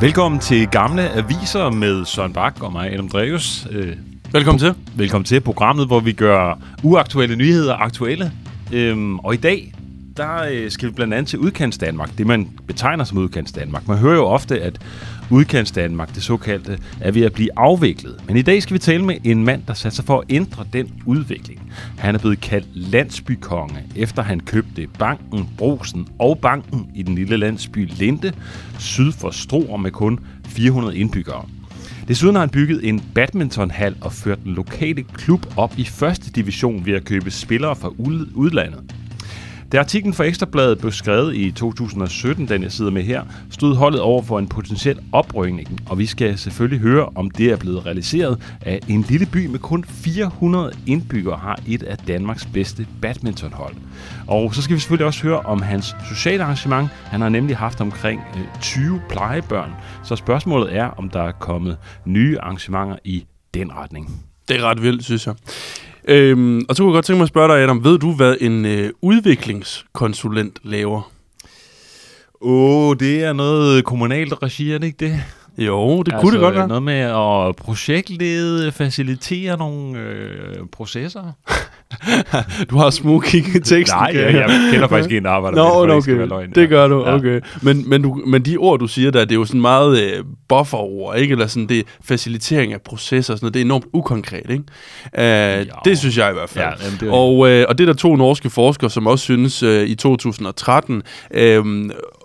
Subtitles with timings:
[0.00, 3.66] Velkommen til Gamle Aviser med Søren Bak og mig, Adam Dreves.
[3.70, 3.96] Øh,
[4.32, 4.74] Velkommen til.
[4.96, 8.32] velkommen til programmet, hvor vi gør uaktuelle nyheder aktuelle.
[8.72, 9.74] Øhm, og i dag,
[10.16, 13.88] der øh, skal vi blandt andet til udkants Danmark, det man betegner som udkants Danmark.
[13.88, 14.78] Man hører jo ofte, at
[15.30, 18.20] udkants Danmark, det såkaldte, er ved at blive afviklet.
[18.26, 20.66] Men i dag skal vi tale med en mand, der satte sig for at ændre
[20.72, 21.72] den udvikling.
[21.98, 27.36] Han er blevet kaldt landsbykonge, efter han købte banken, brosen og banken i den lille
[27.36, 28.32] landsby Linde,
[28.78, 31.44] syd for Struer med kun 400 indbyggere.
[32.08, 36.86] Desuden har han bygget en badmintonhal og ført den lokale klub op i første division
[36.86, 37.92] ved at købe spillere fra
[38.34, 38.94] udlandet.
[39.72, 44.00] Da artiklen for Ekstrabladet blev skrevet i 2017, den jeg sidder med her, stod holdet
[44.00, 48.56] over for en potentiel oprykning, og vi skal selvfølgelig høre, om det er blevet realiseret,
[48.60, 53.74] at en lille by med kun 400 indbyggere har et af Danmarks bedste badmintonhold.
[54.26, 56.88] Og så skal vi selvfølgelig også høre om hans sociale arrangement.
[56.90, 59.70] Han har nemlig haft omkring øh, 20 plejebørn,
[60.04, 64.26] så spørgsmålet er, om der er kommet nye arrangementer i den retning.
[64.48, 65.34] Det er ret vildt, synes jeg.
[66.06, 68.36] Øhm, og så kunne jeg godt tænke mig at spørge dig, Adam, ved du, hvad
[68.40, 71.12] en øh, udviklingskonsulent laver?
[72.40, 75.22] Åh, oh, det er noget kommunalt regi, er det ikke det?
[75.58, 76.68] Jo, det kunne det godt være.
[76.68, 81.32] Noget med at projektlede, facilitere nogle øh, processer.
[82.70, 83.98] Du har smug kig i teksten.
[84.00, 86.26] Nej, jeg, jeg kender faktisk en, der arbejder Nå, med det, okay.
[86.28, 86.50] løgn.
[86.54, 87.14] Det gør du, Ja.
[87.14, 87.40] okay.
[87.62, 90.24] Men, men, du, men de ord, du siger der, det er jo sådan meget øh,
[90.48, 91.32] bufferord, ikke?
[91.32, 93.54] Eller sådan, det er facilitering af processer og sådan noget.
[93.54, 94.64] Det er enormt ukonkret, ikke?
[95.18, 96.64] Uh, det synes jeg i hvert fald.
[96.64, 99.22] Ja, jamen, det er- og, øh, og det er der to norske forskere, som også
[99.22, 101.02] synes øh, i 2013,
[101.34, 101.64] øh,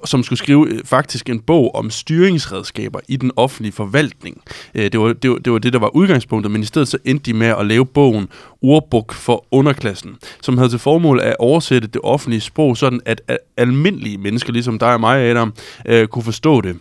[0.05, 4.41] som skulle skrive øh, faktisk en bog om styringsredskaber i den offentlige forvaltning.
[4.75, 6.97] Øh, det, var, det, var, det var det, der var udgangspunktet, men i stedet så
[7.05, 8.27] endte de med at lave bogen
[8.61, 13.21] Ordbog for underklassen, som havde til formål at oversætte det offentlige sprog, sådan at,
[13.57, 15.53] almindelige mennesker, ligesom dig og mig, Adam,
[15.85, 16.77] øh, kunne forstå det.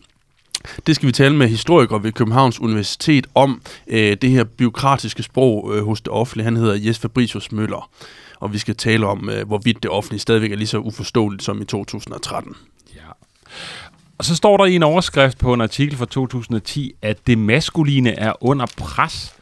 [0.87, 5.73] Det skal vi tale med historiker ved Københavns Universitet om øh, det her byråkratiske sprog
[5.75, 6.45] øh, hos det offentlige.
[6.45, 7.91] Han hedder Jes Fabricius Møller.
[8.41, 11.63] Og vi skal tale om, øh, hvorvidt det offentlige stadigvæk er lige så uforståeligt som
[11.63, 12.57] i 2013.
[12.95, 13.01] Ja.
[14.19, 18.11] Og så står der i en overskrift på en artikel fra 2010, at det maskuline
[18.11, 19.35] er under pres.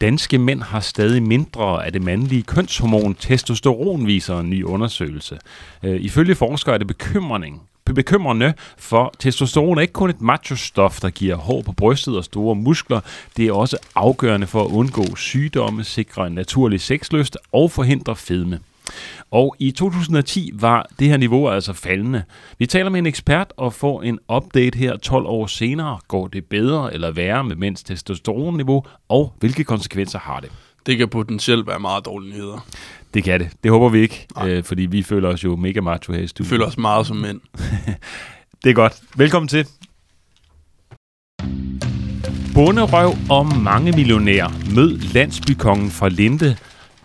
[0.00, 5.38] Danske mænd har stadig mindre af det mandlige kønshormon testosteron, viser en ny undersøgelse.
[5.82, 7.62] Øh, ifølge forskere er det bekymring,
[7.94, 12.54] bekymrende, for testosteron er ikke kun et machostof, der giver hår på brystet og store
[12.54, 13.00] muskler.
[13.36, 18.60] Det er også afgørende for at undgå sygdomme, sikre en naturlig sexlyst og forhindre fedme.
[19.30, 22.22] Og i 2010 var det her niveau altså faldende.
[22.58, 25.98] Vi taler med en ekspert og får en update her 12 år senere.
[26.08, 30.50] Går det bedre eller værre med mænds testosteronniveau, og hvilke konsekvenser har det?
[30.86, 32.66] Det kan potentielt være meget dårlige nyheder.
[33.14, 33.50] Det kan det.
[33.62, 36.26] Det håber vi ikke, øh, fordi vi føler os jo mega macho her i Vi
[36.26, 36.50] studiet.
[36.50, 37.40] føler os meget som mænd.
[38.64, 39.00] Det er godt.
[39.16, 39.66] Velkommen til.
[42.54, 44.74] Bonderøv og mange millionærer.
[44.74, 46.56] Mød landsbykongen fra Linde.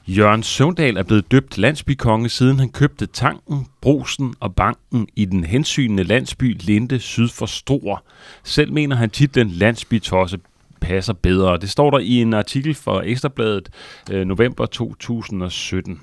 [0.08, 5.44] Jørgen Søvndal er blevet døbt landsbykonge, siden han købte tanken, brusen og banken i den
[5.44, 7.98] hensynende landsby Linde syd for Struer.
[8.44, 10.38] Selv mener han titlen landsbytosse
[10.84, 11.58] passer bedre.
[11.58, 13.70] Det står der i en artikel fra Ekstrabladet
[14.12, 16.02] øh, november 2017.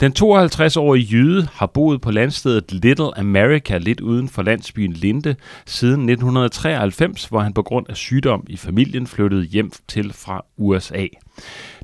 [0.00, 6.08] Den 52-årige jøde har boet på landstedet Little America lidt uden for landsbyen Linde siden
[6.08, 11.06] 1993, hvor han på grund af sygdom i familien flyttede hjem til fra USA.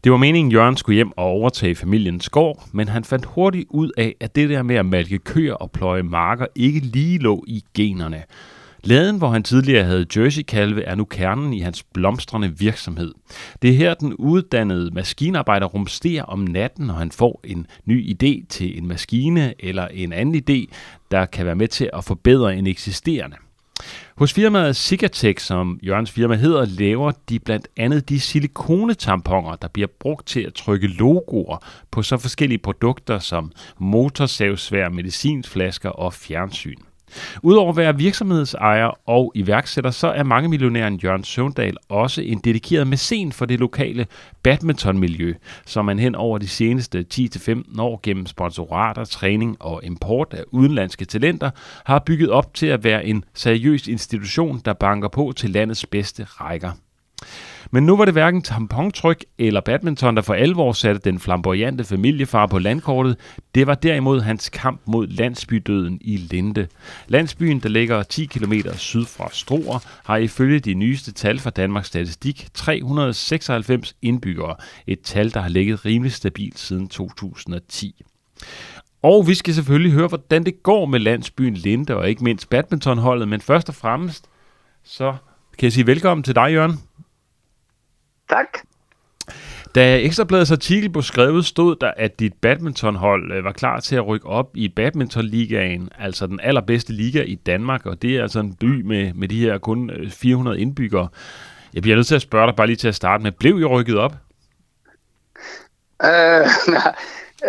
[0.05, 3.91] Det var meningen, Jørgen skulle hjem og overtage familiens gård, men han fandt hurtigt ud
[3.97, 7.65] af, at det der med at malke køer og pløje marker ikke lige lå i
[7.75, 8.23] generne.
[8.85, 13.15] Laden, hvor han tidligere havde jerseykalve, er nu kernen i hans blomstrende virksomhed.
[13.63, 18.47] Det er her, den uddannede maskinarbejder rumsterer om natten, når han får en ny idé
[18.49, 20.75] til en maskine eller en anden idé,
[21.11, 23.37] der kan være med til at forbedre en eksisterende.
[24.17, 29.89] Hos firmaet Sigatech, som Jørgens firma hedder, laver de blandt andet de silikonetamponer, der bliver
[30.01, 36.79] brugt til at trykke logoer på så forskellige produkter som motorsavsvær, medicinflasker og fjernsyn.
[37.43, 42.87] Udover at være virksomhedsejer og iværksætter, så er mange millionæren Jørgen Søvndal også en dedikeret
[42.87, 44.07] mæcen for det lokale
[44.43, 45.35] badmintonmiljø,
[45.67, 51.05] som man hen over de seneste 10-15 år gennem sponsorater, træning og import af udenlandske
[51.05, 51.51] talenter
[51.85, 56.25] har bygget op til at være en seriøs institution, der banker på til landets bedste
[56.25, 56.71] rækker.
[57.75, 62.47] Men nu var det hverken tampontryk eller badminton, der for alvor satte den flamboyante familiefar
[62.47, 63.17] på landkortet.
[63.55, 66.69] Det var derimod hans kamp mod landsbydøden i Linde.
[67.09, 71.89] Landsbyen, der ligger 10 km syd fra Struer, har ifølge de nyeste tal fra Danmarks
[71.89, 74.57] Statistik 396 indbyggere.
[74.87, 78.05] Et tal, der har ligget rimelig stabilt siden 2010.
[79.03, 83.29] Og vi skal selvfølgelig høre, hvordan det går med landsbyen Linde og ikke mindst badmintonholdet,
[83.29, 84.25] men først og fremmest
[84.85, 85.15] så
[85.59, 86.79] kan jeg sige velkommen til dig, Jørgen.
[88.33, 88.59] Tak.
[89.75, 94.07] Da Ekstrabladets artikel blev skrevet, stod der, at dit badmintonhold øh, var klar til at
[94.07, 98.55] rykke op i badmintonligaen, altså den allerbedste liga i Danmark, og det er altså en
[98.55, 101.09] by med, med de her kun øh, 400 indbyggere.
[101.75, 103.65] Jeg bliver nødt til at spørge dig bare lige til at starte med, blev I
[103.65, 104.13] rykket op?
[106.05, 106.95] Øh, nej,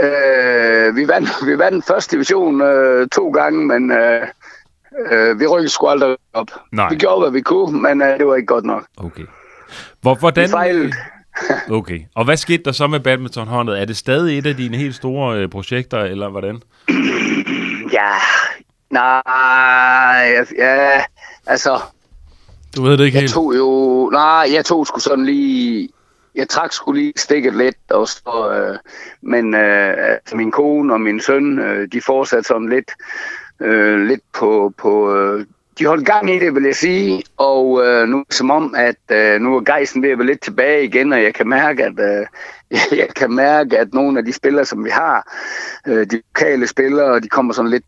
[0.03, 4.27] øh, vi, vandt, vi vandt første division øh, to gange, men øh,
[5.12, 6.47] øh, vi rykkede sgu aldrig op.
[6.71, 6.89] Nej.
[6.89, 8.85] Vi gjorde, hvad vi kunne, men øh, det var ikke godt nok.
[8.97, 9.24] Okay.
[10.01, 10.91] Hvor, hvordan, fejlede.
[11.71, 11.99] Okay.
[12.15, 13.81] Og hvad skete der så med badmintonholdet?
[13.81, 16.61] Er det stadig et af dine helt store øh, projekter, eller hvordan?
[17.93, 18.11] Ja,
[18.89, 21.01] nej, ja,
[21.47, 21.81] altså,
[22.75, 23.33] Du ved det ikke jeg helt.
[23.33, 25.89] tog jo, nej, jeg tog sgu sådan lige,
[26.35, 28.77] jeg trak sgu lige stikket lidt, og så, øh,
[29.21, 32.91] men øh, altså, min kone og min søn, øh, de fortsatte sådan lidt,
[33.59, 35.45] øh, lidt på, på øh,
[35.79, 39.41] de holdt gang i det, vil jeg sige, og øh, nu som om, at øh,
[39.41, 42.25] nu er gejsen ved at være lidt tilbage igen, og jeg kan mærke, at øh,
[43.01, 45.33] jeg kan mærke, at nogle af de spillere, som vi har,
[45.87, 47.85] øh, de lokale spillere, de kommer sådan lidt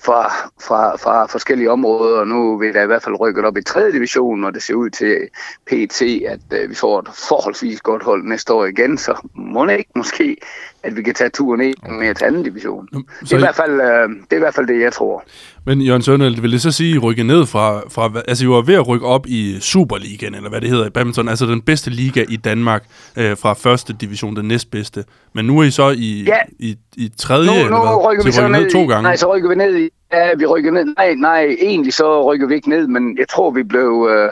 [0.00, 3.62] fra, fra, fra forskellige områder, og nu vil vi i hvert fald rykket op i
[3.62, 3.92] 3.
[3.92, 5.28] division, og det ser ud til
[5.66, 9.78] PT, at øh, vi får et forholdsvis godt hold næste år igen, så må det
[9.78, 10.36] ikke måske,
[10.84, 12.42] at vi kan tage turen ind med til 2.
[12.42, 12.88] division.
[12.92, 14.92] Nå, Det Så, er, i hvert fald, øh, det er i hvert fald det, jeg
[14.92, 15.24] tror.
[15.66, 18.10] men Jørgen Sønderl, vil det så sige, at I rykke ned fra, fra...
[18.28, 21.28] Altså, I var ved at rykke op i Superligaen, eller hvad det hedder i badminton,
[21.28, 22.84] altså den bedste liga i Danmark,
[23.16, 25.04] øh, fra første division, den næstbedste.
[25.34, 26.38] Men nu er I så i, Ja.
[26.58, 28.06] i, i tredje, Nu, eller nu hvad?
[28.06, 29.02] rykker Så vi så rykker ned, to i- gange.
[29.02, 29.88] Nej, så rykker vi ned i...
[30.12, 30.84] Ja, vi rykker ned.
[30.96, 34.08] Nej, nej, egentlig så rykker vi ikke ned, men jeg tror, vi blev...
[34.10, 34.30] Øh,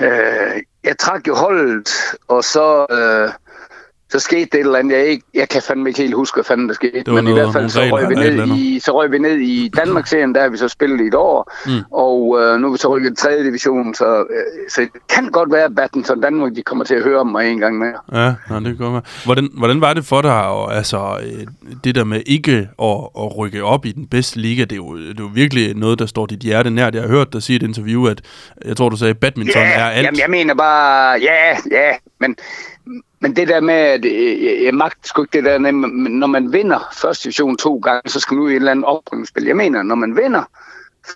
[0.00, 1.88] øh, jeg trak jo holdet,
[2.28, 2.86] og så...
[2.92, 3.30] Øh,
[4.10, 4.96] så skete det et eller andet.
[4.96, 7.10] Jeg, ikke, jeg kan fandme ikke helt huske, hvad fanden der skete.
[7.10, 9.68] Men i noget- hvert fald så røg, vi ned i, så røg vi ned i
[9.84, 11.52] Danmarksserien, der har vi så spillet i et år.
[11.66, 11.72] Mm.
[11.92, 13.44] Og øh, nu er vi så rykket i 3.
[13.44, 17.02] division, så, øh, så det kan godt være, at Badminton Danmark de kommer til at
[17.02, 17.92] høre om mig en gang mere.
[18.24, 19.02] Ja, nej, det kan godt være.
[19.24, 21.46] Hvordan, hvordan var det for dig, og, altså, øh,
[21.84, 24.96] det der med ikke at, at rykke op i den bedste liga, det er, jo,
[24.98, 26.94] det er jo virkelig noget, der står dit hjerte nært.
[26.94, 28.20] Jeg har hørt dig sige i et interview, at
[28.64, 30.04] jeg tror, du sagde, at badminton er alt.
[30.06, 31.90] Jamen, jeg mener bare, ja, ja,
[32.20, 32.36] men,
[33.20, 35.58] men det der med, at øh, jeg, magter sgu ikke det der,
[36.08, 38.84] når man vinder første division to gange, så skal man ud i et eller andet
[38.84, 39.44] oprykningsspil.
[39.44, 40.44] Jeg mener, når man vinder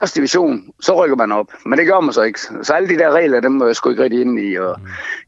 [0.01, 1.47] første division, så rykker man op.
[1.67, 2.41] Men det gør man så ikke.
[2.63, 4.57] Så alle de der regler, dem må jeg sgu ikke rigtig ind i.
[4.57, 4.81] Og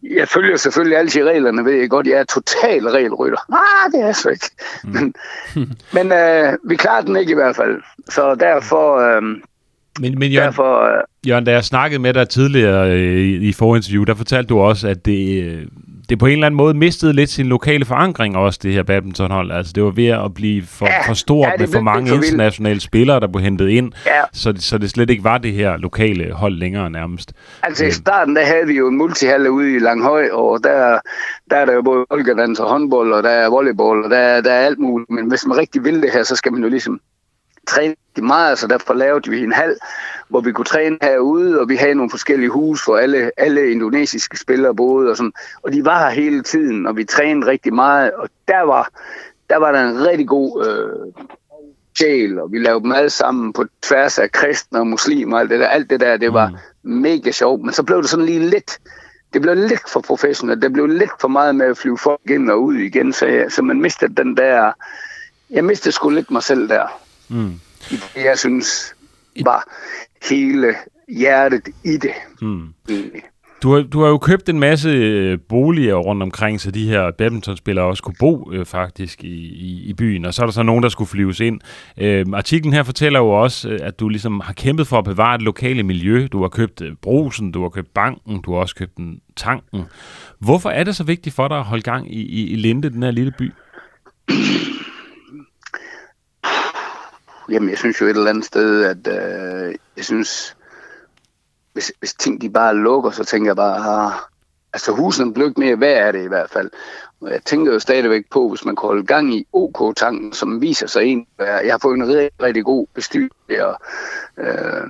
[0.03, 2.07] jeg følger selvfølgelig altid reglerne, ved jeg godt.
[2.07, 3.39] Jeg er total regelrytter.
[3.53, 4.51] Ah, det er jeg så ikke.
[4.85, 5.15] Men,
[5.97, 7.83] men øh, vi klarer den ikke i hvert fald.
[8.09, 9.23] Så derfor, øh,
[10.01, 13.53] Men, men Jørgen, derfor øh, Jørgen, da jeg snakkede med dig tidligere øh, i, i
[13.53, 15.67] forinterview, der fortalte du også, at det, øh,
[16.09, 19.53] det på en eller anden måde mistede lidt sin lokale forankring også, det her badmintonhold.
[19.53, 22.17] Altså, det var ved at blive for, Ja, for stort ja, med for mange for
[22.17, 25.53] internationale spillere, der blev hentet ind, ja, så, det- så det slet ikke var det
[25.53, 27.33] her lokale hold længere nærmest.
[27.63, 30.99] Altså i starten, der havde vi jo en multihalle ude i Langhøj, og der,
[31.51, 34.53] der er der jo både boldgardans og håndbold, og der er volleyball, og der, der
[34.53, 35.11] er alt muligt.
[35.11, 37.01] Men hvis man rigtig vil det her, så skal man jo ligesom
[37.67, 39.77] træne meget, så derfor lavede vi en hal,
[40.29, 44.39] hvor vi kunne træne herude, og vi havde nogle forskellige hus, hvor alle, alle indonesiske
[44.39, 48.13] spillere boede, og, sådan, og de var her hele tiden, og vi trænede rigtig meget,
[48.13, 48.89] og der var
[49.51, 51.25] der, var der en rigtig god øh,
[51.99, 55.61] sjæl, og vi lavede mad sammen på tværs af kristne og muslimer, og alt det
[55.61, 56.91] der, alt det der, det var mm.
[56.91, 58.79] mega sjovt, men så blev det sådan lige lidt,
[59.33, 62.51] det blev lidt for professionelt, det blev lidt for meget med at flyve folk ind
[62.51, 64.73] og ud igen, så, jeg, så man mistede den der,
[65.51, 67.53] jeg mistede sgu lidt mig selv der, Mm.
[67.91, 68.95] i det jeg synes
[69.45, 69.65] var
[70.31, 70.75] hele
[71.09, 72.13] hjertet i det,
[72.43, 72.69] Mm.
[72.91, 73.23] egentlig.
[73.63, 77.11] Du har, du har jo købt en masse øh, boliger rundt omkring, så de her
[77.19, 80.63] badmintonspillere også kunne bo øh, faktisk i, i, i byen, og så er der så
[80.63, 81.61] nogen, der skulle flyves ind.
[81.99, 85.37] Øh, artiklen her fortæller jo også, øh, at du ligesom har kæmpet for at bevare
[85.39, 86.27] det lokale miljø.
[86.33, 89.83] Du har købt øh, brusen, du har købt banken, du har også købt en tanken.
[90.39, 93.03] Hvorfor er det så vigtigt for dig at holde gang i, i, i Linde, den
[93.03, 93.53] her lille by?
[97.51, 100.57] Jamen, jeg synes jo et eller andet sted, at øh, jeg synes,
[101.73, 104.13] hvis, hvis ting de bare lukker, så tænker jeg bare, ah,
[104.73, 106.71] altså husene bliver ikke mere værd af det i hvert fald.
[107.21, 110.87] Og jeg tænker jo stadigvæk på, hvis man kan holde gang i OK-tanken, som viser
[110.87, 111.27] sig en.
[111.39, 113.81] Jeg har fået en rigtig, rigtig god bestyrelse og,
[114.39, 114.87] øh,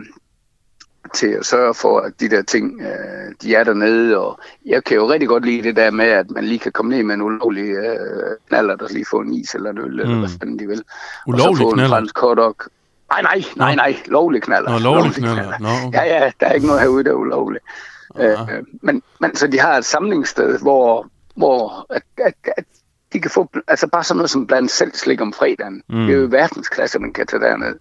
[1.15, 4.19] til at sørge for, at de der ting, øh, de er dernede.
[4.19, 6.97] Og jeg kan jo rigtig godt lide det der med, at man lige kan komme
[6.97, 10.01] ned med en ulovlig øh, knaller, der lige få en is eller en øl, mm.
[10.01, 10.79] eller hvad fanden de vil.
[10.79, 10.85] og
[11.39, 11.97] så Ulovlig få en knaller?
[11.97, 12.57] fransk hotdog.
[13.11, 14.71] Nej, nej, nej, nej, lovlig knaller.
[14.71, 15.59] Nå, lovlig knaller.
[15.61, 15.99] Nå, okay.
[15.99, 17.65] Ja, ja, der er ikke noget herude, der er ulovligt.
[18.21, 18.61] Øh, Aha.
[18.83, 21.07] men, men så de har et samlingssted, hvor,
[21.37, 22.65] hvor at, at, at
[23.13, 25.83] de kan få altså bare sådan noget som blandt selv slik om fredagen.
[25.89, 25.97] Mm.
[25.97, 26.07] Mm.
[26.07, 27.75] Det er jo verdensklasse, man kan tage derned.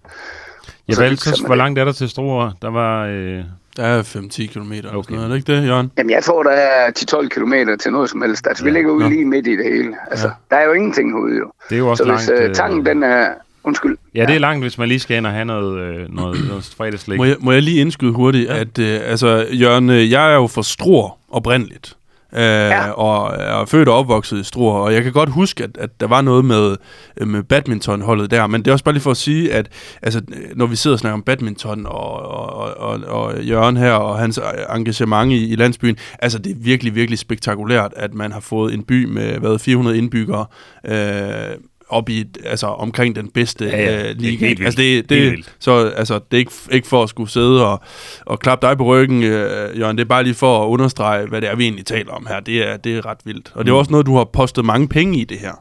[0.87, 2.51] Jeg Så sig så, hvor langt er der til Struer?
[2.61, 3.39] Der var øh,
[3.77, 4.71] Der er 5-10 km.
[4.71, 4.95] Okay.
[4.97, 5.15] Okay.
[5.15, 5.91] Er det ikke det, Jørgen?
[5.97, 8.47] Jamen, jeg tror, der er 10-12 km til noget som helst.
[8.47, 9.09] Altså, vi Ja, ligger ude nå.
[9.09, 9.93] lige midt i det hele.
[10.11, 10.33] Altså, Ja.
[10.55, 11.51] der er jo ingenting herude, jo.
[11.69, 12.43] Det er jo også Så hvis langt.
[12.43, 13.27] øh, tanken, den er...
[13.65, 13.97] Undskyld.
[14.15, 16.73] Ja, det er langt, hvis man lige skal ind og have noget, øh, noget, noget
[16.77, 17.17] fredagslæg.
[17.17, 18.57] Må jeg, må jeg lige indskyde hurtigt, ja.
[18.59, 21.95] at øh, altså, Jørgen, øh, jeg er jo fra Struer oprindeligt.
[22.35, 22.89] Øh, ja.
[22.89, 26.07] Og er født og opvokset i Struer, og jeg kan godt huske, at, at der
[26.07, 26.75] var noget med,
[27.17, 29.69] øh, med badmintonholdet der, men det er også bare lige for at sige, at
[30.01, 30.21] altså,
[30.55, 34.39] når vi sidder og snakker om badminton og, og, og, og Jørgen her og hans
[34.75, 38.83] engagement i, i landsbyen, altså det er virkelig, virkelig spektakulært, at man har fået en
[38.83, 40.45] by med hvad, 400 indbyggere
[40.85, 41.57] øh,
[41.93, 43.97] op i, altså omkring den bedste Ja, ja.
[43.97, 44.29] øh, Det er liga.
[44.29, 44.65] helt vildt.
[44.65, 45.55] Altså det, Helt det, vildt.
[45.59, 47.79] så altså, det er ikke, ikke for at skulle sidde og,
[48.25, 49.97] og klappe dig på ryggen, øh, Jørgen.
[49.97, 52.39] Det er bare lige for at understrege, hvad det er, vi egentlig taler om her.
[52.39, 53.51] Det er, det er ret vildt.
[53.55, 53.79] Og det er Mm.
[53.79, 55.51] også noget, du har postet mange penge i det her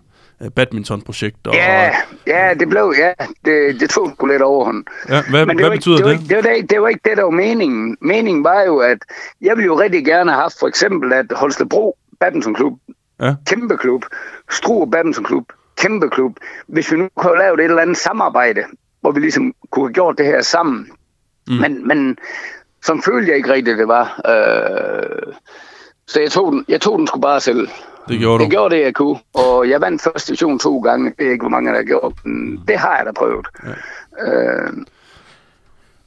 [0.43, 1.47] øh, badmintonprojekt.
[1.47, 1.91] Og, Ja,
[2.27, 2.95] ja, det blev...
[2.99, 3.13] Ja,
[3.45, 4.85] det, det tog sgu lidt overhånd.
[5.09, 6.29] ja hvad, Men hvad betyder ikke, det?
[6.31, 6.37] det?
[6.37, 7.97] Var, ikke- det, var, det, det var ikke det, der var meningen.
[8.01, 8.99] Meningen var jo, at
[9.41, 12.73] jeg ville jo rigtig gerne have haft for eksempel, at Holstebro Badmintonklub,
[13.21, 13.35] Ja.
[13.47, 14.03] kæmpe klub,
[14.51, 15.45] Struer Badmintonklub,
[15.83, 16.33] kæmpe klub,
[16.67, 18.63] hvis vi nu kunne lavet et eller andet samarbejde,
[19.01, 20.89] hvor vi ligesom kunne have gjort det her sammen.
[21.49, 21.55] Mm.
[21.55, 21.61] Mm.
[21.61, 22.19] Men, men
[22.83, 24.21] sådan følte jeg ikke rigtigt, det var.
[24.29, 25.33] Øh,
[26.07, 27.69] så jeg tog, den, jeg tog den sgu bare selv.
[28.09, 28.45] Det gjorde du.
[28.45, 31.13] Jeg gjorde det, jeg kunne, og jeg vandt første division to gange.
[31.19, 33.47] Det er ikke, hvor mange der har gjort, men det har jeg da prøvet.
[33.65, 33.71] Ja.
[34.33, 34.73] Øh,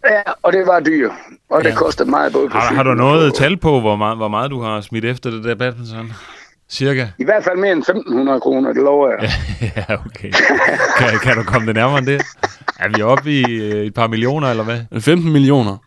[0.10, 1.12] ja, og det var dyrt,
[1.50, 1.75] og det Ja.
[1.75, 4.51] kostede meget både på Har, har du og noget tal på, hvor meget, hvor meget
[4.51, 6.12] du har smidt efter det der badminton?
[6.70, 7.08] Cirka?
[7.20, 9.32] I hvert fald mere end 1.500 kroner, det lover jeg.
[9.78, 10.32] ja, okay.
[10.98, 12.22] Kan, kan du komme det nærmere end det?
[12.80, 15.02] Er vi oppe i øh, et par millioner, eller hvad?
[15.02, 15.78] 15 millioner.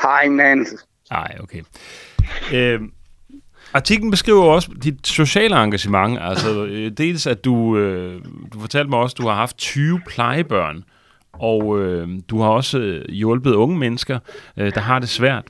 [0.00, 0.76] Har ingen anelse.
[1.10, 1.62] Nej, okay.
[2.52, 2.80] Øh,
[3.74, 6.18] artiklen beskriver også dit sociale engagement.
[6.20, 10.00] Altså, øh, dels at du, øh, du fortalte mig også, at du har haft 20
[10.06, 10.84] plejebørn,
[11.32, 14.18] og øh, du har også øh, hjulpet unge mennesker,
[14.56, 15.44] øh, der har det svært.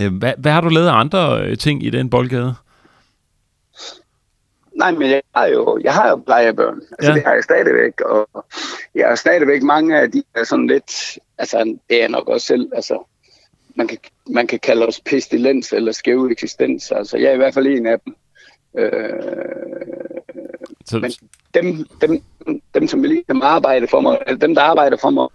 [0.00, 2.54] Øh, hvad, hvad har du lavet af andre øh, ting i den boldgade?
[4.78, 6.80] Nej, men jeg har jo, jeg har jo plejebørn.
[6.92, 7.14] Altså, Ja.
[7.16, 8.00] det har jeg stadigvæk.
[8.00, 8.44] Og
[8.94, 11.18] jeg har stadigvæk mange af de er sådan lidt...
[11.38, 12.68] Altså, det er nok også selv.
[12.74, 13.08] Altså,
[13.74, 13.98] man kan,
[14.30, 16.92] man kan kalde os pestilens eller skæv eksistens.
[16.92, 18.14] Altså, jeg er i hvert fald en af dem.
[18.78, 19.12] Øh,
[20.86, 21.10] Så, Men
[21.54, 22.22] dem, dem,
[22.74, 25.28] dem som ligesom arbejde for mig, dem, der arbejder for mig,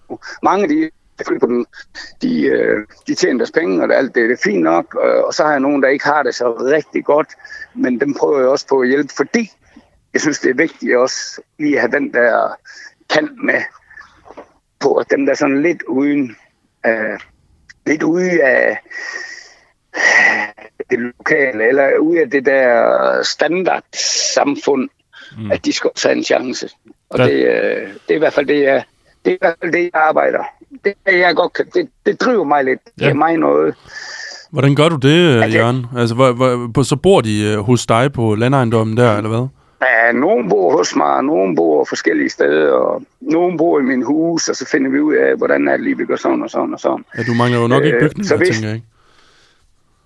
[0.44, 0.90] mange af de,
[1.40, 1.66] på den,
[2.22, 5.24] de, øh, de tjener deres penge, og det, alt det, det er fint nok, øh,
[5.24, 7.28] og så har jeg nogen, der ikke har det så rigtig godt,
[7.76, 9.52] men dem prøver jeg også på at hjælpe, fordi
[10.14, 12.56] jeg synes, det er vigtigt også lige at have den der
[13.10, 13.62] kant med
[14.80, 16.36] på, at dem der er sådan lidt uden,
[16.86, 17.20] øh,
[17.86, 18.80] lidt ude af
[20.90, 23.84] det lokale, eller ude af det der standard
[24.34, 24.90] samfund,
[25.38, 25.44] Mm.
[25.44, 25.52] mm.
[25.52, 26.70] at de skal også have en chance.
[27.10, 28.84] Og Der- det, øh, det er i hvert fald det, jeg,
[29.26, 30.44] det er i hvert fald det, jeg arbejder.
[30.86, 32.80] Det, er, jeg godt kan, det, det driver mig lidt.
[32.86, 33.10] Det Ja.
[33.10, 33.76] er mig noget.
[34.52, 35.86] Hvordan gør du det, øh, Altså- Jørgen?
[35.98, 36.32] Altså, hvor,
[36.68, 39.48] hvor, så bor de øh, hos dig på landejendommen der, eller hvad?
[39.82, 44.50] Ja, nogen bor hos mig, nogen bor forskellige steder, og nogen bor i min hus,
[44.50, 46.74] og så finder vi ud af, hvordan er det lige, vi gør sådan og sådan
[46.74, 47.06] og sådan.
[47.18, 48.88] Ja, du mangler jo nok ikke Øh, bygninger, så hvis- tænker jeg ikke.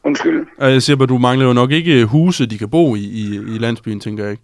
[0.03, 0.45] Undskyld.
[0.59, 3.57] Jeg siger bare, du mangler jo nok ikke huse, de kan bo i, i, i
[3.57, 4.43] landsbyen, tænker jeg ikke.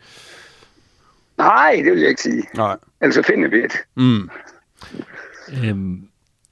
[1.37, 2.43] Nej, det vil jeg ikke sige.
[2.55, 2.75] Nej.
[3.01, 3.73] Ellers så finder vi et.
[3.97, 4.29] Mm.
[5.63, 6.01] Øhm,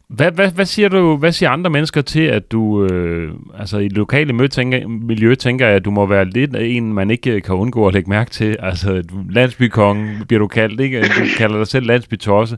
[0.07, 3.83] hvad, hvad, hvad, siger du, hvad siger andre mennesker til, at du, øh, altså i
[3.83, 7.31] det lokale miljø tænker, miljø tænker jeg, at du må være lidt en, man ikke
[7.31, 8.57] øh, kan undgå at lægge mærke til.
[8.59, 11.01] Altså, landsbykongen bliver du kaldt, ikke?
[11.01, 12.57] Du kalder dig selv landsbytosse.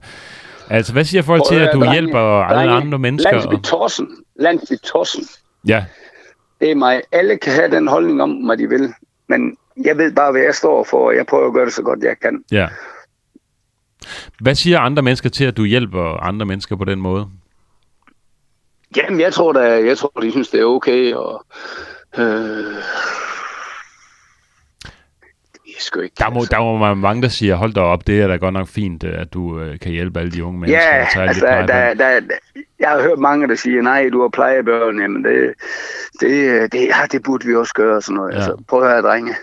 [0.69, 3.31] Altså, hvad siger folk Prøv til, at du drenge, hjælper alle drenge, andre mennesker?
[3.31, 4.07] Landsby Og, Torsen.
[4.39, 5.23] Landsby Torsen.
[5.67, 5.85] ja,
[6.59, 7.01] Det er mig.
[7.11, 8.93] Alle kan have den holdning om, hvad de vil.
[9.29, 11.81] Men jeg ved bare, hvad jeg står for, og jeg prøver at gøre det så
[11.81, 12.43] godt, jeg kan.
[12.51, 12.67] ja.
[14.41, 17.27] Hvad siger andre mennesker til, at du hjælper andre mennesker på den måde?
[18.97, 21.45] Jamen, jeg tror da, jeg tror, de synes, det er okay, og...
[22.17, 22.83] Øh,
[25.83, 26.15] sgu ikke...
[26.19, 28.53] Der må, der må være mange, der siger, hold da op, det er da godt
[28.53, 30.95] nok fint, øh, at du øh, kan hjælpe alle de unge mennesker.
[30.97, 32.21] Ja, tage altså, der, der, der,
[32.79, 35.53] jeg har hørt mange, der siger, nej, du har plejebørn, jamen det,
[36.19, 38.31] det, det, ja, det burde vi også gøre, og sådan noget.
[38.31, 38.35] Ja.
[38.35, 39.35] Altså, prøv at høre, drenge.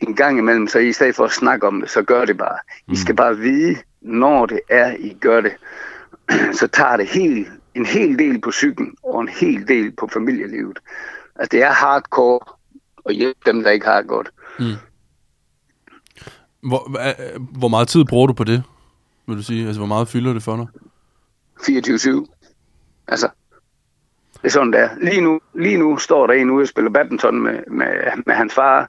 [0.00, 2.58] En gang imellem, så i stedet for at snakke om det, så gør det bare.
[2.88, 5.52] I skal bare vide, når det er, I gør det,
[6.60, 10.78] så tager det helt, en hel del på cyklen, og en hel del på familielivet.
[11.36, 12.40] Altså, det er hardcore
[13.08, 14.30] at hjælpe dem, der ikke har det godt.
[16.62, 18.62] Hvor, hva- hvor meget tid bruger du på det,
[19.26, 19.66] vil du sige?
[19.66, 20.66] Altså, hvor meget fylder det for dig?
[21.60, 23.04] 24-7.
[23.08, 23.28] Altså,
[24.34, 24.88] det er sådan, der.
[25.02, 27.86] Lige nu, lige nu står der en ude og spiller badminton med, med,
[28.26, 28.88] med hans far.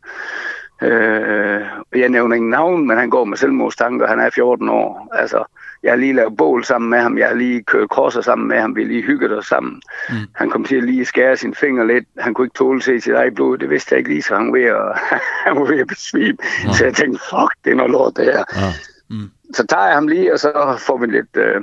[0.81, 1.61] Øh,
[1.95, 5.09] jeg nævner ingen navn, men han går med selvmordstanker, han er 14 år.
[5.13, 5.43] Altså,
[5.83, 7.17] Jeg har lige lavet bål sammen med ham.
[7.17, 8.75] Jeg har lige kørt crosser sammen med ham.
[8.75, 9.81] Vi har lige hygget os sammen.
[10.09, 10.15] Mm.
[10.35, 12.05] Han kom til at lige skære sin finger lidt.
[12.17, 13.57] Han kunne ikke tåle at se sit eget blod.
[13.57, 14.99] Det vidste jeg ikke lige, så han var ved at,
[15.45, 16.37] han var ved at besvime.
[16.65, 16.73] Ja.
[16.73, 18.43] Så jeg tænkte, fuck, det er noget lort, det her.
[18.55, 18.73] Ja.
[19.09, 19.29] Mm.
[19.53, 21.61] Så tager jeg ham lige, og så får vi lidt, øh,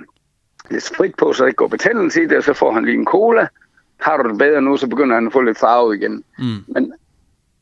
[0.70, 2.98] lidt sprit på, så det ikke går betændelse i det, og så får han lige
[2.98, 3.46] en cola.
[4.00, 6.24] Har du det bedre nu, så begynder han at få lidt farve igen.
[6.38, 6.56] Mm.
[6.68, 6.92] Men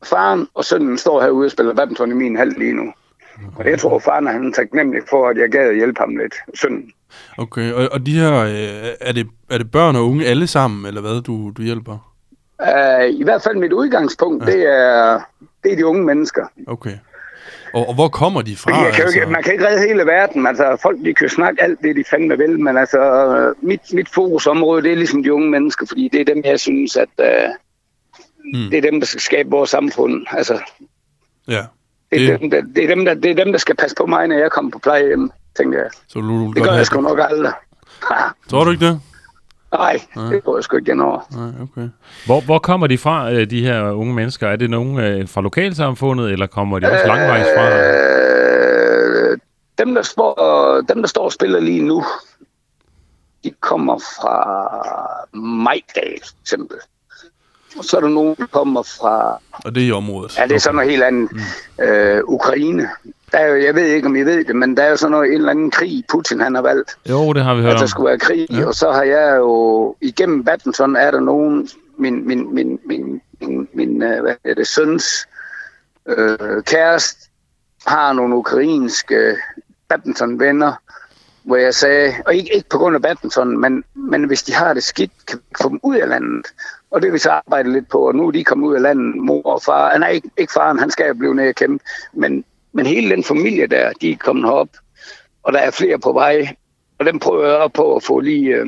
[0.04, 2.92] faren og sønnen står herude og spiller badminton i min hal lige nu.
[3.56, 6.34] Og jeg tror, faren han er taknemmelig for, at jeg gad at hjælpe ham lidt.
[6.54, 6.92] Sønnen.
[7.38, 10.86] Okay, og, og de her, øh, er, det, er det børn og unge alle sammen,
[10.86, 12.12] eller hvad, du, du hjælper?
[12.62, 14.52] Uh, I hvert fald mit udgangspunkt, ja.
[14.52, 15.20] det, er,
[15.64, 16.46] det er de unge mennesker.
[16.66, 16.98] Okay.
[17.74, 18.76] Og, og hvor kommer de fra?
[18.76, 19.18] Jeg kan altså?
[19.18, 20.46] ikke, man kan ikke redde hele verden.
[20.46, 24.82] Altså, folk de kan snakke alt det, de fandme vil, men altså, mit, mit fokusområde,
[24.82, 27.54] det er ligesom de unge mennesker, fordi det er dem, jeg synes, at uh,
[28.54, 28.70] mm.
[28.70, 30.26] det er dem, der skal skabe vores samfund.
[30.30, 30.58] Altså,
[31.48, 31.64] ja.
[32.10, 32.40] Det er, det...
[32.40, 34.36] Dem, der, det, er dem, der, det er dem, der skal passe på mig, når
[34.36, 35.90] jeg kommer på plejehjem, tænker jeg.
[36.08, 37.52] Så du, du det gør jeg sgu nok aldrig.
[38.50, 39.00] Tror du ikke det?
[39.72, 40.00] Nej,
[40.30, 41.20] det tror jeg sgu ikke over.
[41.36, 41.88] Nej, okay.
[42.26, 44.48] Hvor, hvor kommer de fra, øh, de her unge mennesker?
[44.48, 47.68] Er det nogen øh, fra lokalsamfundet, eller kommer de også øh, langvejs fra?
[49.32, 49.38] Øh,
[49.78, 52.04] dem, der står, dem, der står og spiller lige nu,
[53.44, 56.76] de kommer fra Majdal, eksempel.
[57.78, 59.40] Og så er der nogen, der kommer fra...
[59.64, 60.38] Og det er i området?
[60.38, 61.32] Ja, det er sådan noget helt andet.
[61.32, 61.84] Mm.
[61.84, 62.88] Øh, Ukraine.
[63.32, 65.10] Der er jo, jeg ved ikke, om I ved det, men der er jo sådan
[65.10, 66.98] noget, en eller anden krig, Putin han har valgt.
[67.08, 68.66] Jo, det har vi hørt At der skulle være krig, ja.
[68.66, 69.96] og så har jeg jo...
[70.00, 71.68] Igennem badminton er der nogen...
[71.98, 75.26] Min, min, min, min, min, min uh, hvad er det, søns
[76.08, 77.30] øh, kæreste
[77.86, 79.36] har nogle ukrainske
[79.88, 80.72] badmintonvenner,
[81.46, 84.74] hvor jeg sagde, og ikke, ikke på grund af badminton, men, men hvis de har
[84.74, 86.46] det skidt, kan vi få dem ud af landet.
[86.90, 89.16] Og det vil så arbejde lidt på, og nu er de kommet ud af landet,
[89.16, 89.90] mor og far.
[89.90, 93.24] Ah, nej, ikke, ikke faren, han skal blive nede og kæmpe, men, men hele den
[93.24, 94.68] familie der, de er kommet herop,
[95.42, 96.56] og der er flere på vej,
[96.98, 98.66] og dem prøver jeg på at få lige øh,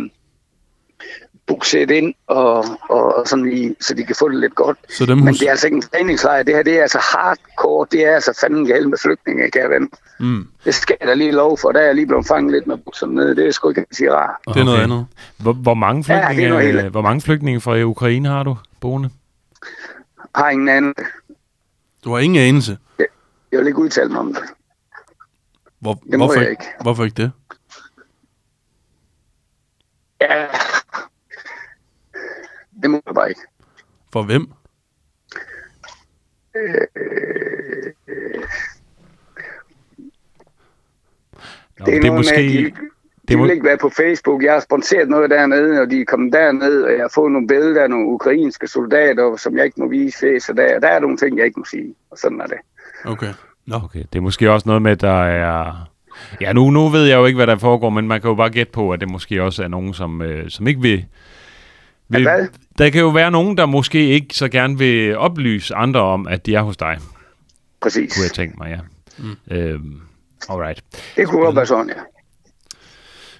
[1.48, 4.78] bukset ind, og, og, sådan lige, så de kan få det lidt godt.
[4.88, 6.42] Så dem Men det er altså ikke en træningslejr.
[6.42, 7.86] Det her det er altså hardcore.
[7.92, 9.88] Det er altså fanden galt med flygtninge, kan jeg vende.
[10.20, 10.48] Mm.
[10.64, 11.72] Det skal jeg da lige lov for.
[11.72, 13.36] Der er jeg lige blevet fanget lidt med bukserne nede.
[13.36, 14.36] Det er sgu ikke sige rart.
[14.46, 14.54] Okay.
[14.54, 15.06] Det er noget andet.
[15.38, 19.10] Hvor, hvor, mange flygtninge, ja, hvor mange flygtninge fra Ukraine har du boende?
[20.34, 20.94] Har ingen anden.
[22.04, 22.78] Du har ingen anelse?
[22.98, 23.06] Jeg,
[23.52, 24.42] jeg vil ikke udtale mig om det.
[25.80, 26.64] Hvor, det hvorfor, ikke.
[26.80, 27.32] hvorfor ikke det?
[30.20, 30.46] Ja,
[32.82, 33.40] det må jeg bare ikke.
[34.12, 34.50] For hvem?
[36.56, 36.86] Øh,
[41.78, 42.36] Nå, det er, det er måske...
[42.36, 42.88] Med, de,
[43.28, 43.42] de må...
[43.42, 44.42] vil ikke være på Facebook.
[44.42, 47.48] Jeg har sponsoreret noget dernede, og de er kommet derned, og jeg har fået nogle
[47.48, 51.00] billeder af nogle ukrainske soldater, som jeg ikke må vise fæs, og der, der er
[51.00, 52.58] nogle ting, jeg ikke må sige, og sådan er det.
[53.04, 53.32] Okay.
[53.66, 53.76] Nå.
[53.84, 55.88] Okay, det er måske også noget med, at der er...
[56.40, 58.50] Ja, nu, nu ved jeg jo ikke, hvad der foregår, men man kan jo bare
[58.50, 61.04] gætte på, at det måske også er nogen, som, øh, som ikke vil
[62.08, 62.46] vil, hvad?
[62.78, 66.46] Der kan jo være nogen, der måske ikke så gerne vil oplyse andre om, at
[66.46, 66.98] de er hos dig.
[67.80, 68.14] Præcis.
[68.14, 68.80] Kunne jeg tænke mig, ja.
[69.18, 69.56] Mm.
[69.56, 70.00] Øhm,
[70.48, 70.82] alright.
[71.16, 72.02] Det kunne godt være sådan, ja.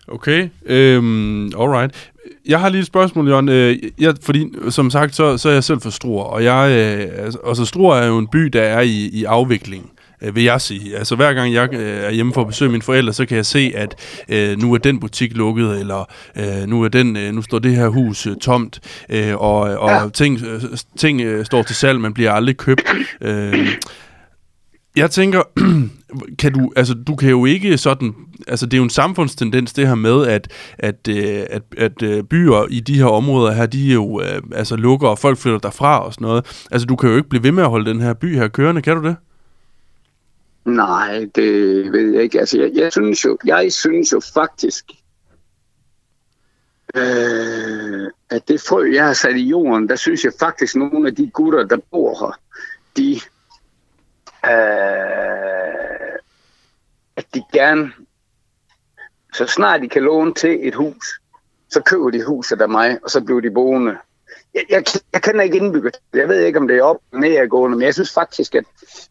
[0.09, 2.11] Okay, øhm, alright.
[2.46, 3.48] Jeg har lige et spørgsmål, Jørgen.
[3.48, 7.24] Øh, jeg, fordi, som sagt, så, så er jeg selv fra Struer, og jeg, øh,
[7.24, 9.90] altså, altså Struer er jo en by, der er i, i afvikling
[10.22, 10.96] øh, vil jeg sige.
[10.96, 13.46] Altså hver gang jeg øh, er hjemme for at besøge mine forældre, så kan jeg
[13.46, 13.94] se, at
[14.28, 16.04] øh, nu er den butik lukket, eller
[16.37, 19.90] øh, nu er den, øh, nu står det her hus øh, tomt, øh, og, og
[19.90, 20.09] ja.
[20.09, 20.62] ting, øh,
[20.98, 22.83] ting øh, står til salg, men bliver aldrig købt.
[23.20, 23.68] Øh,
[24.96, 25.42] jeg tænker,
[26.38, 28.14] kan du, altså, du kan jo ikke sådan,
[28.48, 32.28] altså det er jo en samfundstendens det her med, at, at, øh, at, at, at
[32.28, 36.04] byer i de her områder her, de jo øh, altså lukker, og folk flytter derfra
[36.04, 36.66] og sådan noget.
[36.70, 38.83] Altså du kan jo ikke blive ved med at holde den her by her kørende,
[38.83, 39.16] kan du det?
[40.68, 42.40] Nej, det ved jeg ikke.
[42.40, 44.85] Altså, jeg, jeg, synes, jo, jeg synes jo faktisk,
[46.94, 51.09] øh, at det frø, jeg har sat i jorden, der synes jeg faktisk, at nogle
[51.09, 52.40] af de gutter, der bor her,
[52.96, 53.20] de,
[54.44, 56.18] øh,
[57.16, 57.92] at de gerne,
[59.35, 61.20] så snart de kan låne til et hus,
[61.68, 63.96] så køber de huset af mig, og så bliver de boende
[64.59, 65.97] jeg, jeg, jeg kender ikke indbygget.
[66.14, 68.64] Jeg ved ikke, om det er op og nedadgående, men jeg synes faktisk, at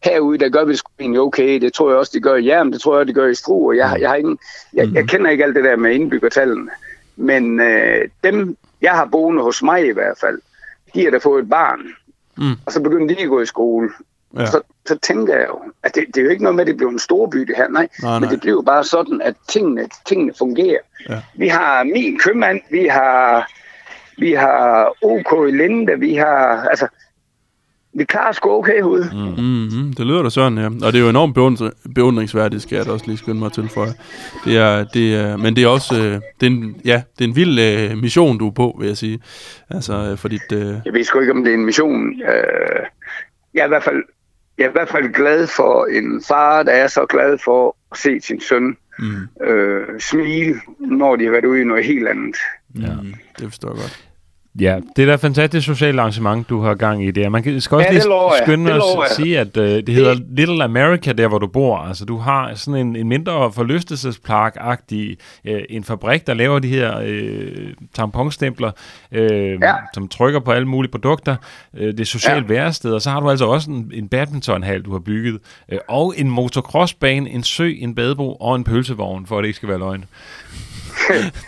[0.04, 1.60] herude, der gør vi det sgu egentlig okay.
[1.60, 3.68] Det tror jeg også, de gør i Hjem, det tror jeg, de gør i Stru,
[3.68, 4.38] og jeg, jeg, har ingen,
[4.74, 5.08] jeg, jeg mhm.
[5.08, 6.70] kender ikke alt det der med indbyggertallene.
[7.16, 10.38] Men øh, dem, jeg har boende hos mig i hvert fald,
[10.94, 11.80] de har da fået et barn,
[12.36, 12.56] mm.
[12.66, 13.90] og så begynder de at gå i skole.
[14.36, 14.46] Ja.
[14.46, 16.76] Så, så tænker jeg jo, at det, det er jo ikke noget med, at det
[16.76, 18.18] bliver en stor by det her, nej, nej, nej.
[18.18, 20.80] men det bliver bare sådan, at tingene, tingene fungerer.
[21.08, 21.20] Ja.
[21.34, 23.50] Vi har min købmand, vi har
[24.18, 26.88] vi har OK i Linde, vi har, altså,
[27.94, 29.04] vi klarer sgu okay ud.
[29.12, 29.44] Mm.
[29.44, 29.92] Mm-hmm.
[29.92, 30.66] Det lyder da sådan, ja.
[30.66, 33.68] Og det er jo enormt beundr- beundringsværdigt, skal jeg da også lige skynde mig til
[33.68, 33.86] for.
[34.44, 37.28] Det er, det er, men det er også øh, det er en, ja, det er
[37.28, 39.20] en vild øh, mission, du er på, vil jeg sige.
[39.70, 40.52] Altså, øh, for dit...
[40.52, 40.74] Øh...
[40.84, 42.22] Jeg ved sgu ikke, om det er en mission.
[42.22, 42.86] Øh,
[43.54, 44.02] jeg er i hvert fald
[44.58, 47.98] jeg er i hvert fald glad for en far, der er så glad for at
[47.98, 49.46] se sin søn mm.
[49.46, 52.36] øh, smile, når de har været ude i noget helt andet.
[52.80, 54.07] Ja, mm, det forstår jeg godt.
[54.60, 57.28] Ja, det er da et fantastisk socialt arrangement, du har gang i der.
[57.28, 60.14] Man kan, skal også Ja, lige det skynde Det at sige, at uh, det hedder
[60.36, 61.76] Little America, der hvor du bor.
[61.78, 65.16] Altså, du har sådan en, en mindre forlystelsespark-agtig
[65.50, 68.70] uh, en fabrik, der laver de her uh, tamponstempler,
[69.12, 69.72] uh, Ja.
[69.94, 71.36] som trykker på alle mulige produkter.
[71.72, 72.54] Uh, det er socialt Ja.
[72.54, 75.38] værested, og så har du altså også en, en badmintonhal, du har bygget,
[75.72, 79.56] uh, og en motocrossbane, en sø, en badebro og en pølsevogn, for at det ikke
[79.56, 80.04] skal være løgn.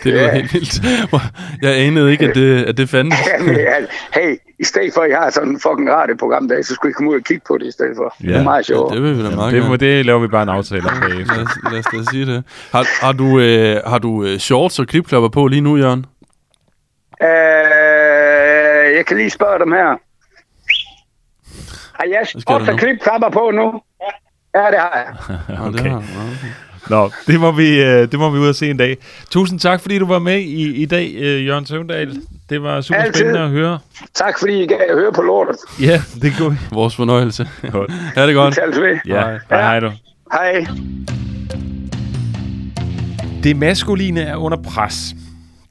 [0.04, 0.80] Det lyder helt vildt.
[1.62, 3.18] Jeg anede ikke, at det, at det fandtes.
[3.38, 3.74] Jamen, ja,
[4.14, 6.92] hey, i stedet for, at I har sådan en fucking radioprogram der, så skulle I
[6.92, 8.14] komme ud og kigge på det i stedet for.
[8.22, 8.28] Ja.
[8.28, 8.92] Det er meget sjovt.
[8.94, 9.76] Det vil vi da meget Det, må, gerne.
[9.96, 11.00] det laver vi bare en aftale om.
[11.10, 12.44] Lad os, lad os da sige det.
[12.72, 16.06] Har, har du, øh, har du øh, shorts og klipklapper på lige nu, Jørgen?
[17.22, 19.96] Øh, jeg kan lige spørge dem her.
[21.92, 22.76] Har jeg også nu?
[22.76, 23.82] klipklapper på nu?
[24.54, 25.14] Ja, det har jeg.
[25.48, 25.72] Ja, Okay.
[25.82, 26.52] det har, ja, okay.
[26.88, 28.96] Nå, det må, vi, øh, det må vi ud og se en dag.
[29.30, 32.16] Tusind tak, fordi du var med i, i dag, øh, Jørgen Søvndal.
[32.50, 33.14] Det var super Altid.
[33.14, 33.78] spændende at høre.
[34.14, 35.56] Tak fordi I gav at høre på lortet.
[35.80, 36.54] Ja, det går.
[36.72, 37.48] Vores fornøjelse.
[38.16, 38.54] Ha' det godt.
[38.54, 38.98] Tals ved.
[39.06, 39.38] Ja, Hej.
[39.50, 39.90] hej, hej du.
[40.32, 40.66] Hej.
[43.42, 45.14] Det maskuline er under pres.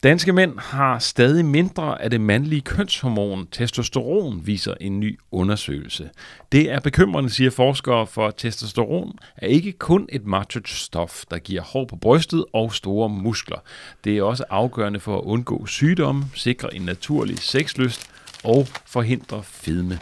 [0.04, 6.10] Danske mænd har stadig mindre af det mandlige kønshormon testosteron, viser en ny undersøgelse.
[6.52, 11.86] Det er bekymrende, siger forskere, for testosteron er ikke kun et macho-stof, der giver hår
[11.86, 13.58] på brystet og store muskler.
[14.04, 18.10] Det er også afgørende for at undgå sygdomme, sikre en naturlig sexlyst
[18.44, 20.00] og forhindre fedme.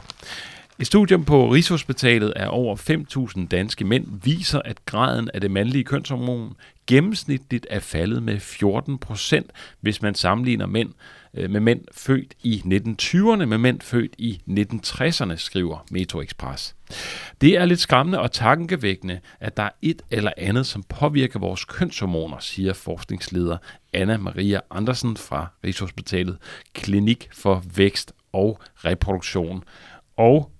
[0.79, 2.75] Et studium på Rigshospitalet af over
[3.37, 6.55] 5.000 danske mænd viser, at graden af det mandlige kønshormon
[6.87, 10.89] gennemsnitligt er faldet med 14 procent, hvis man sammenligner mænd
[11.33, 16.75] øh, med mænd født i 1920'erne med mænd født i 1960'erne, skriver Metro Express.
[17.41, 21.65] Det er lidt skræmmende og tankevækkende, at der er et eller andet, som påvirker vores
[21.65, 23.57] kønshormoner, siger forskningsleder
[23.93, 26.37] Anna Maria Andersen fra Rigshospitalet,
[26.73, 29.63] Klinik for Vækst og Reproduktion.
[30.17, 30.51] Og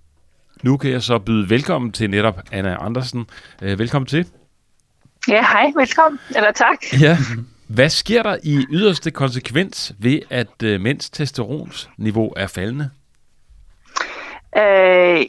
[0.64, 3.26] nu kan jeg så byde velkommen til netop Anna Andersen.
[3.62, 4.28] Øh, velkommen til.
[5.28, 6.20] Ja, hej, velkommen.
[6.36, 6.78] Eller tak.
[7.02, 7.18] Ja.
[7.68, 12.90] Hvad sker der i yderste konsekvens ved, at øh, mænds testosteronsniveau er faldende?
[14.58, 15.26] Øh,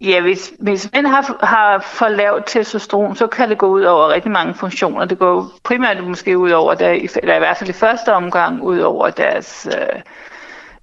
[0.00, 4.08] ja, hvis, hvis mænd har, har for lavt testosteron, så kan det gå ud over
[4.08, 5.04] rigtig mange funktioner.
[5.04, 6.88] Det går primært måske ud over, der,
[7.22, 10.00] eller i hvert fald i første omgang, ud over deres øh,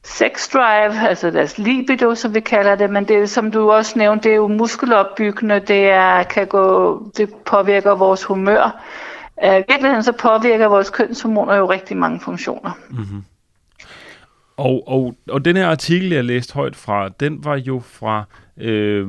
[0.03, 2.89] sex drive, altså deres libido, som vi kalder det.
[2.89, 7.29] Men det som du også nævnte, det er jo muskelopbyggende, det, er, kan gå, det
[7.45, 8.83] påvirker vores humør.
[9.43, 12.71] Øh, I virkeligheden så påvirker vores kønshormoner jo rigtig mange funktioner.
[12.89, 13.23] Mhm.
[14.57, 18.23] Og, og, og den her artikel, jeg læste højt fra, den var jo fra
[18.57, 19.07] Øh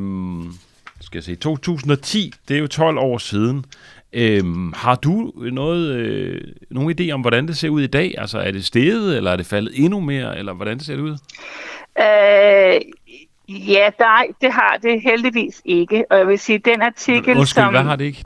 [1.10, 2.32] skal jeg se, 2010.
[2.48, 3.64] Det er jo 12 år siden.
[4.12, 8.14] Øhm, har du noget, øh, nogen idé om, hvordan det ser ud i dag?
[8.18, 11.02] Altså, er det steget, eller er det faldet endnu mere, eller hvordan det ser det
[11.02, 11.10] ud?
[11.98, 12.80] Øh,
[13.68, 16.04] ja, nej, det har det heldigvis ikke.
[16.10, 18.24] Og jeg vil sige, den artikel, Undskyld, som hvad har det ikke?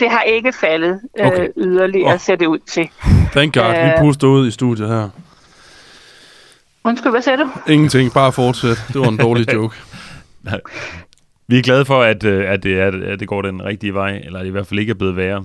[0.00, 1.48] det har ikke faldet øh, Okay.
[1.56, 2.20] yderligere, oh.
[2.20, 2.88] ser det ud til.
[3.32, 3.98] Thank God, vi Øh.
[4.00, 5.08] puster ud i studiet her.
[6.84, 7.48] Undskyld, hvad sagde du?
[7.68, 8.76] Ingenting, bare fortsæt.
[8.92, 9.76] Det var en dårlig joke.
[11.48, 14.20] Vi er glade for, at, øh, at, det, er, at det går den rigtige vej,
[14.24, 15.44] eller det i hvert fald ikke er blevet værre.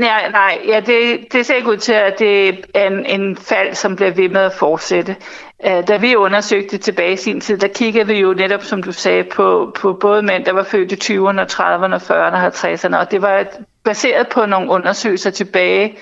[0.00, 3.74] Nej, nej ja, det, det ser ikke ud til, at det er en, en fald,
[3.74, 5.16] som bliver ved med at fortsætte.
[5.64, 8.92] Uh, da vi undersøgte tilbage i sin tid, der kiggede vi jo netop, som du
[8.92, 13.10] sagde, på, på både mænd, der var født i 20'erne, 30'erne, 40'erne og 50'erne, og
[13.10, 13.46] det var
[13.84, 15.96] baseret på nogle undersøgelser tilbage,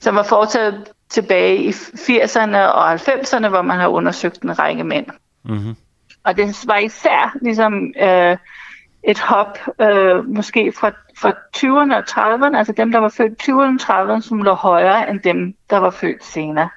[0.00, 5.06] som var foretaget tilbage i 80'erne og 90'erne, hvor man har undersøgt en række mænd.
[5.44, 5.74] Mm-hmm.
[6.24, 8.36] Og det var især ligesom øh,
[9.02, 13.50] et hop, øh, måske fra, fra 20'erne og 30'erne, altså dem, der var født i
[13.50, 16.68] 20'erne og 30'erne, som lå højere end dem, der var født senere.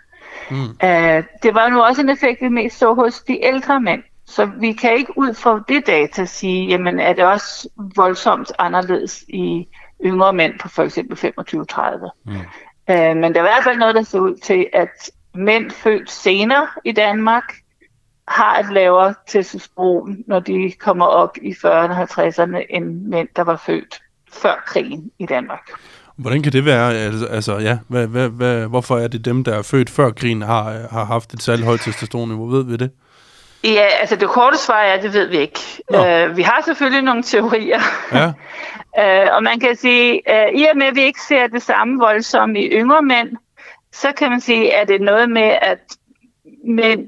[0.52, 0.56] Mm.
[0.84, 4.04] Øh, det var nu også en effekt, vi mest så hos de ældre mænd.
[4.26, 9.24] Så vi kan ikke ud fra det data sige, jamen er det også voldsomt anderledes
[9.28, 9.68] i
[10.06, 12.10] yngre mænd på for eksempel 25-30.
[12.26, 12.34] Mm.
[12.90, 16.12] Øh, men der er i hvert fald noget, der ser ud til, at mænd født
[16.12, 17.54] senere i Danmark
[18.28, 23.44] har et lavere testosteron, når de kommer op i 40'erne og 50'erne, end mænd, der
[23.44, 24.02] var født
[24.34, 25.72] før krigen i Danmark.
[26.16, 26.94] Hvordan kan det være?
[26.94, 30.42] Altså, altså ja, hvad, hvad, hvad, hvorfor er det dem, der er født før krigen,
[30.42, 32.46] har, har haft et særligt højt testosteronniveau?
[32.46, 32.92] Ved vi det?
[33.64, 35.60] Ja, altså det korte svar er, det ved vi ikke.
[35.90, 37.82] Uh, vi har selvfølgelig nogle teorier.
[38.12, 38.28] Ja.
[39.28, 42.00] uh, og man kan sige, uh, i og med at vi ikke ser det samme
[42.00, 43.30] voldsomme i yngre mænd,
[43.94, 45.80] så kan man sige, at det er noget med, at
[46.68, 47.08] mænd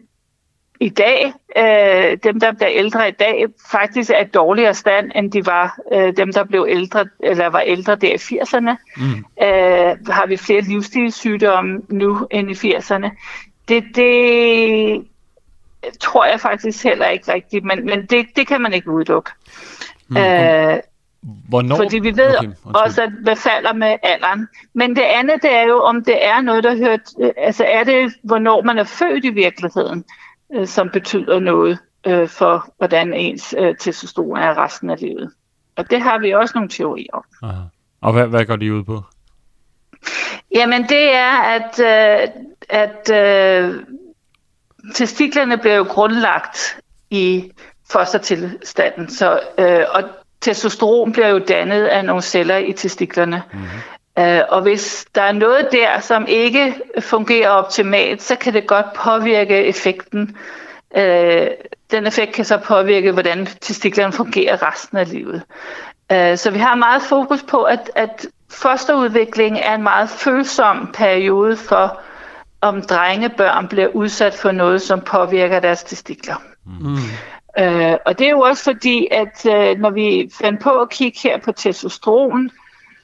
[0.80, 5.32] i dag, øh, dem der bliver ældre i dag, faktisk er i dårligere stand, end
[5.32, 8.76] de var øh, dem, der blev ældre, eller var ældre der i 80'erne.
[8.98, 9.26] Mm.
[9.46, 13.10] Øh, har vi flere livsstilssygdomme nu end i 80'erne.
[13.68, 15.06] Det, det
[16.00, 19.32] tror jeg faktisk heller ikke rigtigt, men, men det, det kan man ikke udelukke.
[20.08, 20.18] Mm.
[20.18, 20.80] Øh,
[21.50, 21.76] Hvornår?
[21.76, 24.48] Fordi vi ved okay, også, at hvad falder med alderen.
[24.74, 27.34] Men det andet, det er jo, om det er noget, der hørt...
[27.38, 30.06] Altså er det, hvornår man er født i virkeligheden,
[30.56, 35.32] øh, som betyder noget øh, for, hvordan ens øh, testosteron er resten af livet.
[35.76, 37.24] Og det har vi også nogle teorier om.
[37.44, 37.62] Aha.
[38.02, 39.04] Og hvad, hvad går de ud på?
[40.56, 42.28] Jamen det er, at, øh,
[42.70, 43.84] at øh,
[44.94, 47.52] testiklerne bliver jo grundlagt i
[47.92, 49.10] fostertilstanden.
[49.10, 50.04] Så, øh, og
[50.42, 53.44] testosteron bliver jo dannet af nogle celler i testiklerne.
[53.54, 53.70] Mm-hmm.
[54.20, 58.94] Øh, og hvis der er noget der, som ikke fungerer optimalt, så kan det godt
[58.94, 60.38] påvirke effekten.
[60.98, 61.48] Øh,
[61.92, 65.44] den effekt kan så påvirke, hvordan testiklerne fungerer resten af livet.
[66.12, 71.58] Øh, så vi har meget fokus på, at, at fosterudvikling er en meget følsom periode
[71.58, 72.00] for,
[72.62, 76.36] om drengebørn bliver udsat for noget, som påvirker deres testikler.
[76.66, 76.98] Mm.
[77.60, 81.20] Øh, og det er jo også fordi, at øh, når vi fandt på at kigge
[81.24, 82.52] her på testosteron,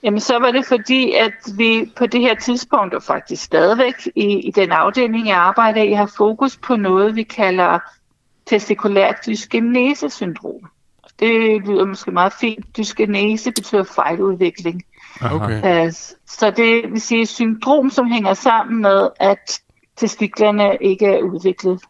[0.04, 4.40] jamen så var det fordi, at vi på det her tidspunkt, og faktisk stadigvæk i,
[4.40, 7.80] i den afdeling, jeg arbejder i, har fokus på noget, vi kalder
[8.46, 10.70] testikulært dysgenese-syndrom.
[11.20, 12.78] Det lyder måske meget fint.
[12.78, 14.84] Dysgenese betyder fejludvikling.
[15.22, 15.92] Okay.
[16.28, 19.62] Så det vil sige et syndrom, som hænger sammen med, at
[19.96, 21.82] testiklerne ikke er udviklet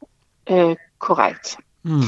[0.51, 1.57] uh, korrekt.
[1.83, 2.01] Mm.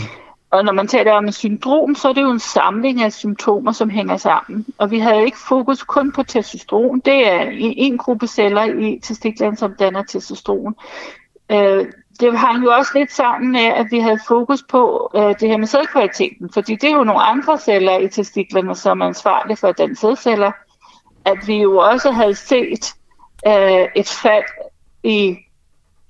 [0.54, 3.72] Og når man taler om et syndrom, så er det jo en samling af symptomer,
[3.72, 4.66] som hænger sammen.
[4.78, 7.00] Og vi havde ikke fokus kun på testosteron.
[7.00, 10.76] Det er en gruppe celler i testiklerne, som danner testosteron.
[11.52, 11.86] Øh,
[12.20, 15.58] det hang jo også lidt sammen med, at vi havde fokus på øh, det her
[15.58, 19.72] med sædkvaliteten, fordi det er jo nogle andre celler i testiklerne, som er ansvarlige for
[19.72, 20.52] den sædceller,
[21.26, 22.94] at vi jo også havde set
[23.48, 24.44] øh, et fald
[25.04, 25.38] i,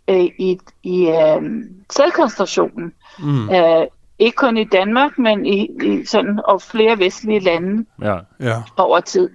[0.07, 1.41] øh, i, i øh,
[1.89, 2.93] sædkoncentrationen.
[3.19, 3.49] Mm.
[3.49, 3.87] Øh,
[4.19, 8.17] ikke kun i Danmark, men i, i sådan og flere vestlige lande ja.
[8.39, 8.61] Ja.
[8.77, 9.29] over tid.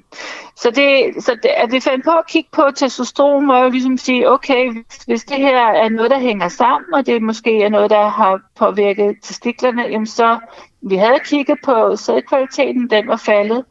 [0.56, 3.92] Så, det, så det, at vi fandt på at kigge på testosteron, var jo ligesom
[3.92, 7.62] at sige, okay, hvis, hvis det her er noget, der hænger sammen, og det måske
[7.62, 10.38] er noget, der har påvirket testiklerne, jamen så
[10.82, 13.64] vi havde kigget på sædkvaliteten, den var faldet.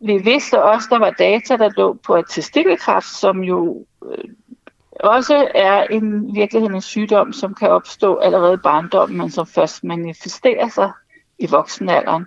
[0.00, 4.24] Vi vidste også, der var data, der lå på et testikelkræft, som jo øh,
[5.02, 9.84] også er en virkelighed en sygdom, som kan opstå allerede i barndommen, men som først
[9.84, 10.90] manifesterer sig
[11.38, 12.26] i voksenalderen.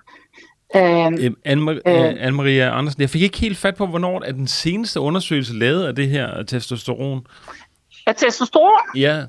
[0.75, 5.53] Øhm, øh, Anne Andersen, jeg fik ikke helt fat på, hvornår er den seneste undersøgelse
[5.53, 7.27] lavet af det her testosteron?
[8.07, 8.81] Af testosteron?
[8.95, 9.23] Ja.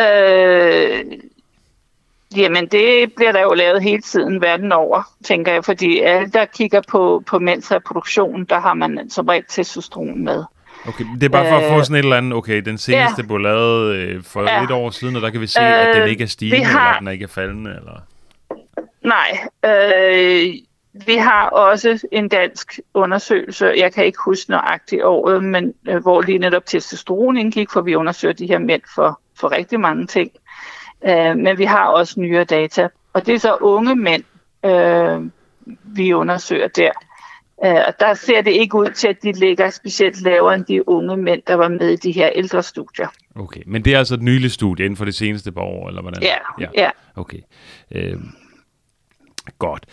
[0.00, 1.04] Øh,
[2.36, 6.44] jamen, det bliver der jo lavet hele tiden verden over, tænker jeg, fordi alle, der
[6.44, 10.44] kigger på, på mænds reproduktion, der har man som regel testosteron med.
[10.88, 13.38] Okay, det er bare for at få sådan et eller andet, okay, den seneste ja.
[13.38, 14.64] lavet øh, for ja.
[14.64, 16.64] et år siden, og der kan vi se, øh, at den øh, ikke er stigende,
[16.64, 16.88] har...
[16.88, 18.00] eller den ikke er faldende, eller...
[19.02, 20.54] Nej, øh,
[21.06, 26.22] vi har også en dansk undersøgelse, jeg kan ikke huske nøjagtigt året, men øh, hvor
[26.22, 30.30] lige netop testosteron indgik, for vi undersøger de her mænd for, for rigtig mange ting.
[31.06, 34.24] Øh, men vi har også nyere data, og det er så unge mænd,
[34.64, 35.22] øh,
[35.84, 36.90] vi undersøger der.
[37.64, 40.88] Øh, og der ser det ikke ud til, at de ligger specielt lavere end de
[40.88, 43.08] unge mænd, der var med i de her ældre studier.
[43.36, 46.02] Okay, men det er altså et nyligt studie inden for det seneste par år, eller
[46.02, 46.22] hvordan?
[46.22, 46.66] Ja, ja.
[46.74, 46.90] ja.
[47.16, 47.38] Okay,
[47.94, 48.16] øh,
[49.58, 49.86] godt.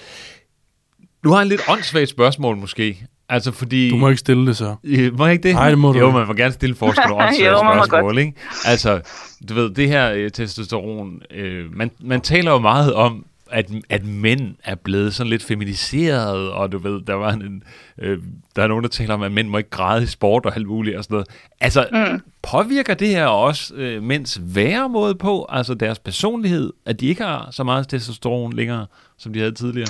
[1.23, 3.07] Nu har jeg en lidt åndssvagt spørgsmål måske.
[3.29, 3.89] Altså fordi...
[3.89, 4.75] Du må ikke stille det så.
[4.83, 5.55] Øh, må jeg ikke det?
[5.55, 8.33] Nej, det må du Jo, man må gerne stille forskerne åndssvagt spørgsmål, ikke?
[8.65, 9.01] Altså,
[9.49, 14.05] du ved, det her øh, testosteron, øh, man, man taler jo meget om, at, at
[14.05, 17.63] mænd er blevet sådan lidt feminiseret, og du ved, der var en,
[17.97, 18.19] øh,
[18.55, 20.67] der er nogen, der taler om, at mænd må ikke græde i sport og alt
[20.67, 21.27] muligt og sådan noget.
[21.61, 22.21] Altså, mm.
[22.43, 27.47] påvirker det her også øh, mænds væremåde på, altså deres personlighed, at de ikke har
[27.51, 28.85] så meget testosteron længere,
[29.17, 29.87] som de havde tidligere?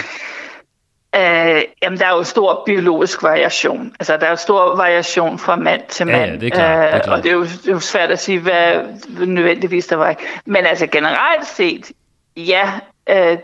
[1.16, 3.94] Øh, jamen, der er jo stor biologisk variation.
[4.00, 6.18] Altså, der er jo stor variation fra mand til mand.
[6.18, 6.82] Ja, ja det er klart.
[6.82, 7.18] Det er øh, klart.
[7.18, 8.84] og det er, jo, det er jo svært at sige, hvad
[9.26, 10.16] nødvendigvis der var.
[10.46, 11.92] Men altså, generelt set,
[12.38, 12.72] ja,
[13.10, 13.38] øh,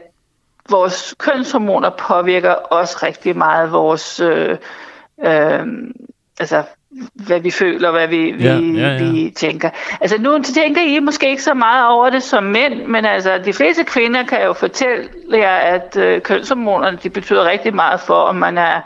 [0.70, 4.58] vores kønshormoner påvirker også rigtig meget vores, øh,
[5.26, 5.66] øh,
[6.40, 6.64] altså
[7.14, 9.12] hvad vi føler, hvad vi, vi, Ja, ja, ja.
[9.12, 9.70] vi tænker.
[10.02, 13.54] Altså nu tænker I måske ikke så meget over det som mænd, men altså de
[13.54, 18.36] fleste kvinder kan jo fortælle jer, at øh, kønshormonerne de betyder rigtig meget for, om
[18.36, 18.82] man er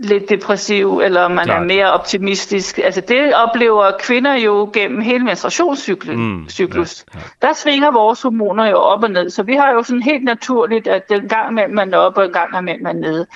[0.00, 1.62] lidt depressiv, eller man Klart.
[1.62, 2.78] er mere optimistisk.
[2.78, 6.16] Altså det oplever kvinder jo gennem hele menstruationscyklus.
[6.16, 7.04] Mm, cyklus.
[7.14, 7.46] ja, ja.
[7.48, 10.86] Der svinger vores hormoner jo op og ned, så vi har jo sådan helt naturligt,
[10.86, 13.26] at den gang imellem man er oppe, og en gang imellem man er nede.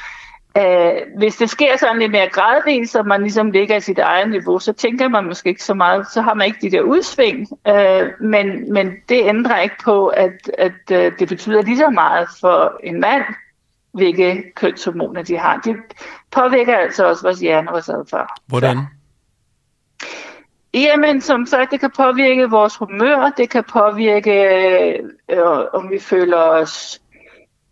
[0.59, 4.31] Uh, hvis det sker sådan lidt mere gradvist, så man ligesom ligger i sit eget
[4.31, 7.49] niveau, så tænker man måske ikke så meget, så har man ikke de der udsving.
[7.69, 12.29] Uh, men, men det ændrer ikke på, at, at uh, det betyder lige så meget
[12.41, 13.23] for en mand,
[13.93, 15.61] hvilke kønshormoner de har.
[15.65, 15.77] Det
[16.35, 18.29] påvirker altså også vores hjerne vores adfærd.
[18.47, 18.79] Hvordan?
[20.75, 24.39] Jamen, som sagt, det kan påvirke vores humør, det kan påvirke,
[25.29, 25.41] øh,
[25.73, 27.01] om vi føler os,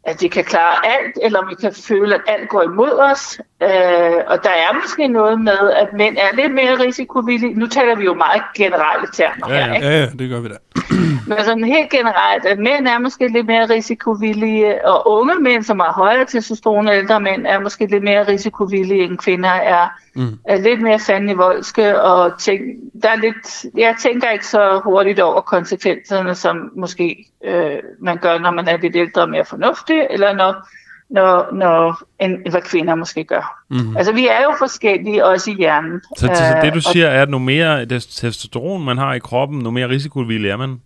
[0.05, 3.41] at vi kan klare alt, eller om vi kan føle, at alt går imod os.
[3.63, 7.55] Øh, og der er måske noget med, at mænd er lidt mere risikovillige.
[7.55, 9.75] Nu taler vi jo meget generelle termer Ja, her, ja.
[9.75, 9.87] ikke?
[9.87, 10.57] Ja, ja, det gør vi da.
[11.29, 15.81] Men sådan helt generelt, at mænd er måske lidt mere risikovillige, og unge mænd, som
[15.81, 19.89] har højere testosteron, og ældre mænd, er måske lidt mere risikovillige, end kvinder er.
[20.15, 20.39] Mm.
[20.45, 22.63] Er lidt mere fandenivoldske, og tænk,
[23.03, 28.39] der er lidt, jeg tænker ikke så hurtigt over konsekvenserne, som måske øh, man gør,
[28.39, 30.69] når man er lidt ældre og mere fornuftig, eller når,
[31.13, 33.63] når, når en, hvad kvinder måske gør.
[33.71, 33.97] Mm.
[33.97, 36.01] Altså, vi er jo forskellige, også i hjernen.
[36.01, 39.15] Så, så, så Øh, det du og- siger er, at nu mere testosteron man har
[39.15, 40.81] i kroppen, nu mere risikovillig er man?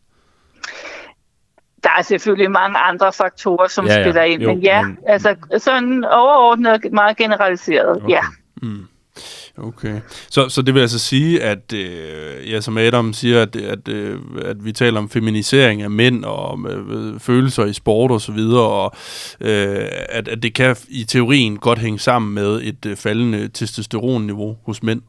[1.82, 4.98] Der er selvfølgelig mange andre faktorer, som Ja, ja, spiller ind, Jo, men ja, men-
[5.08, 8.08] altså sådan overordnet meget generaliseret, okay.
[8.08, 8.20] ja.
[9.58, 10.00] Okay.
[10.30, 14.20] Så, så det vil altså sige, at, øh, ja, som Adam siger, at, at, øh,
[14.44, 18.32] at vi taler om feminisering af mænd og om øh, følelser i sport og så
[18.32, 18.92] videre, og
[19.40, 24.56] øh, at, at det kan i teorien godt hænge sammen med et øh, faldende testosteronniveau
[24.66, 25.02] hos mænd.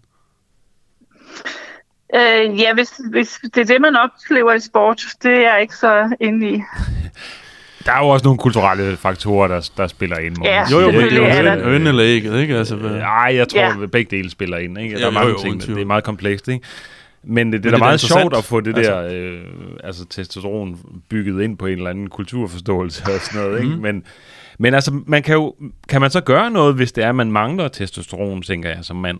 [2.15, 5.75] Øh, ja, hvis, hvis det er det, man oplever i sport, det er jeg ikke
[5.75, 6.61] så inde i.
[7.87, 10.37] Der er jo også nogle kulturelle faktorer, der, der spiller ind.
[10.43, 12.55] Ja, Jo, jo, men det er jo Selvfølgelig er høn, der- høn eller ægget, ikke?
[12.57, 12.91] Altså, hvad?
[12.91, 13.83] Nej, jeg tror, Ja.
[13.83, 14.77] at begge dele spiller ind.
[14.79, 14.95] Ikke?
[14.95, 16.47] Der Ja, er mange jo, jo, ting, det er meget komplekst.
[16.47, 16.65] Ikke?
[17.23, 18.21] Men det, det, Men er da det er meget interessant.
[18.21, 19.41] sjovt at få det Altså- der øh,
[19.83, 23.63] altså testosteron bygget ind på en eller anden kulturforståelse og sådan noget.
[23.63, 23.71] Mhm.
[23.71, 23.81] Ikke?
[23.81, 24.03] Men,
[24.59, 25.55] men altså, man kan, jo,
[25.89, 28.95] kan man så gøre noget, hvis det er, at man mangler testosteron, tænker jeg, som
[28.95, 29.17] mand?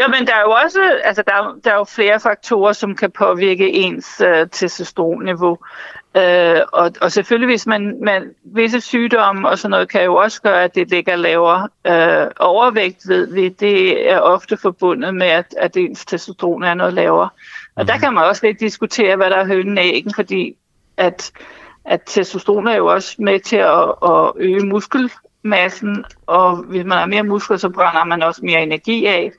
[0.00, 2.96] Jo, men der er jo også altså, der er, der er jo flere faktorer, som
[2.96, 5.58] kan påvirke ens øh, testosteronniveau.
[6.16, 10.42] Øh, og, og selvfølgelig, hvis man, man visse sygdomme og sådan noget, kan jo også
[10.42, 11.68] gøre, at det ligger lavere.
[11.86, 16.94] Øh, overvægt, ved vi, det er ofte forbundet med, at, at ens testosteron er noget
[16.94, 17.28] lavere.
[17.76, 20.56] Og der kan man også lidt diskutere, hvad der er hønen af æggen, fordi
[20.96, 21.32] at,
[21.84, 27.06] at testosteron er jo også med til at, at øge muskelmassen, og hvis man har
[27.06, 29.32] mere muskler, så brænder man også mere energi af.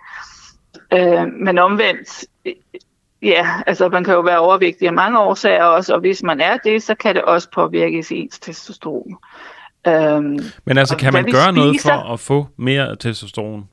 [0.93, 2.25] Øh, men omvendt,
[3.21, 6.57] ja, altså man kan jo være overvægtig af mange årsager også, og hvis man er
[6.57, 9.17] det, så kan det også påvirke ens testosteron.
[9.87, 11.89] Øhm, Men altså, kan man gøre noget spiser?
[11.89, 13.69] for at få mere testosteron?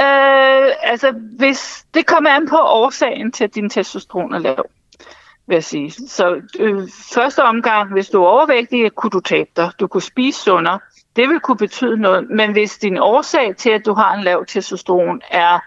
[0.00, 4.64] øh, altså, hvis det kommer an på årsagen til, at din testosteron er lav,
[5.46, 5.90] vil jeg sige.
[5.90, 9.70] Så øh, første omgang, hvis du er overvægtig, kunne du tabe dig.
[9.80, 10.80] Du kunne spise sundere.
[11.16, 12.30] Det vil kunne betyde noget.
[12.30, 15.58] Men hvis din årsag til, at du har en lav testosteron, er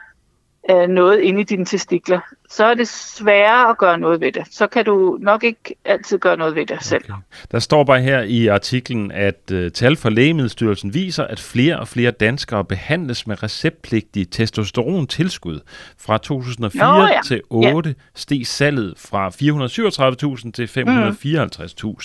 [0.70, 4.44] øh, noget inde i dine testikler, så er det sværere at gøre noget ved det.
[4.52, 7.04] Så kan du nok ikke altid gøre noget ved det selv.
[7.04, 7.22] Okay.
[7.52, 11.88] Der står bare her i artiklen, at uh, tal fra Lægemiddelstyrelsen viser, at flere og
[11.88, 15.60] flere danskere behandles med receptpligtige testosterontilskud.
[15.98, 17.20] Fra 2004 Nå, ja.
[17.26, 17.94] til 8 ja.
[18.16, 20.66] steg salget fra 437.000 til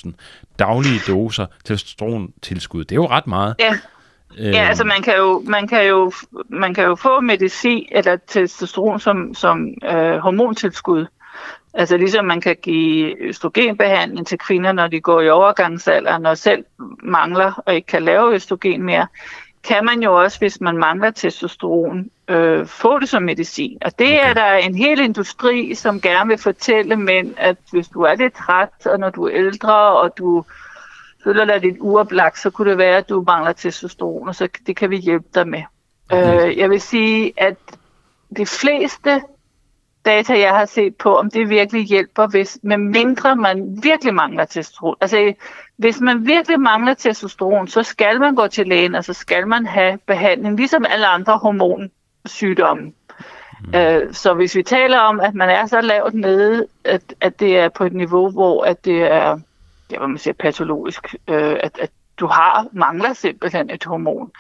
[0.07, 0.11] 554.000
[0.59, 2.85] daglige doser testosterontilskud.
[2.85, 3.55] Det er jo ret meget.
[3.59, 3.79] Ja,
[4.39, 6.13] Øhm, Ja, altså man kan jo, man kan jo,
[6.49, 11.07] man kan jo få medicin eller testosteron som, som øh, hormontilskud.
[11.75, 16.65] Altså ligesom man kan give østrogenbehandling til kvinder, når de går i overgangsalderen og selv
[17.03, 19.07] mangler og ikke kan lave østrogen mere,
[19.65, 23.79] kan man jo også, hvis man mangler testosteron, øh, få det som medicin.
[23.83, 24.31] Og det okay.
[24.31, 28.35] er der en hel industri, som gerne vil fortælle mænd, at hvis du er lidt
[28.35, 30.45] træt, og når du er ældre, og du
[31.25, 34.77] føler dig lidt uoplagt, så kunne det være, at du mangler testosteron, og så det
[34.77, 35.63] kan vi hjælpe dig med.
[36.11, 36.49] Okay.
[36.51, 37.57] Øh, jeg vil sige, at
[38.37, 39.23] de fleste
[40.05, 44.45] data, jeg har set på, om det virkelig hjælper, hvis, med mindre man virkelig mangler
[44.45, 44.97] testosteron.
[45.01, 45.33] Altså,
[45.77, 49.67] hvis man virkelig mangler testosteron, så skal man gå til lægen, og så skal man
[49.67, 52.93] have behandling, ligesom alle andre hormonsygdomme.
[53.65, 53.75] Mm.
[53.75, 57.59] Øh, så hvis vi taler om, at man er så lavt nede, at, at det
[57.59, 59.39] er på et niveau, hvor at det er
[59.93, 64.31] ja, hvad man siger, patologisk, øh, at, at du har mangler simpelthen et hormon,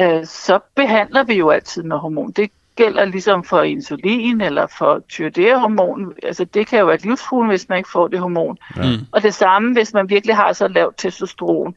[0.00, 2.30] øh, så behandler vi jo altid med hormon.
[2.30, 6.12] Det, gælder ligesom for insulin eller for tyroidehormon.
[6.22, 8.58] Altså det kan jo være livstruende, hvis man ikke får det hormon.
[8.76, 9.06] Mm.
[9.12, 11.74] Og det samme, hvis man virkelig har så lavt testosteron,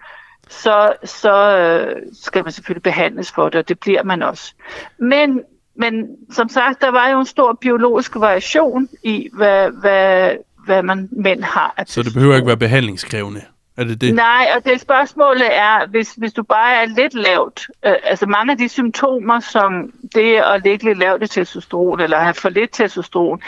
[0.50, 4.54] så, så øh, skal man selvfølgelig behandles for det, og det bliver man også.
[4.98, 5.42] Men,
[5.76, 10.32] men som sagt, der var jo en stor biologisk variation i, hvad, hvad,
[10.66, 11.74] hvad man mænd har.
[11.78, 13.42] af Så det behøver ikke være behandlingskrævende.
[13.78, 14.16] Er det det?
[14.16, 18.52] Nej, og det spørgsmålet er, hvis, hvis du bare er lidt lavt, øh, altså mange
[18.52, 22.74] af de symptomer, som det at ligge lidt lavt i testosteron, eller have for lidt
[22.74, 23.42] testosteron,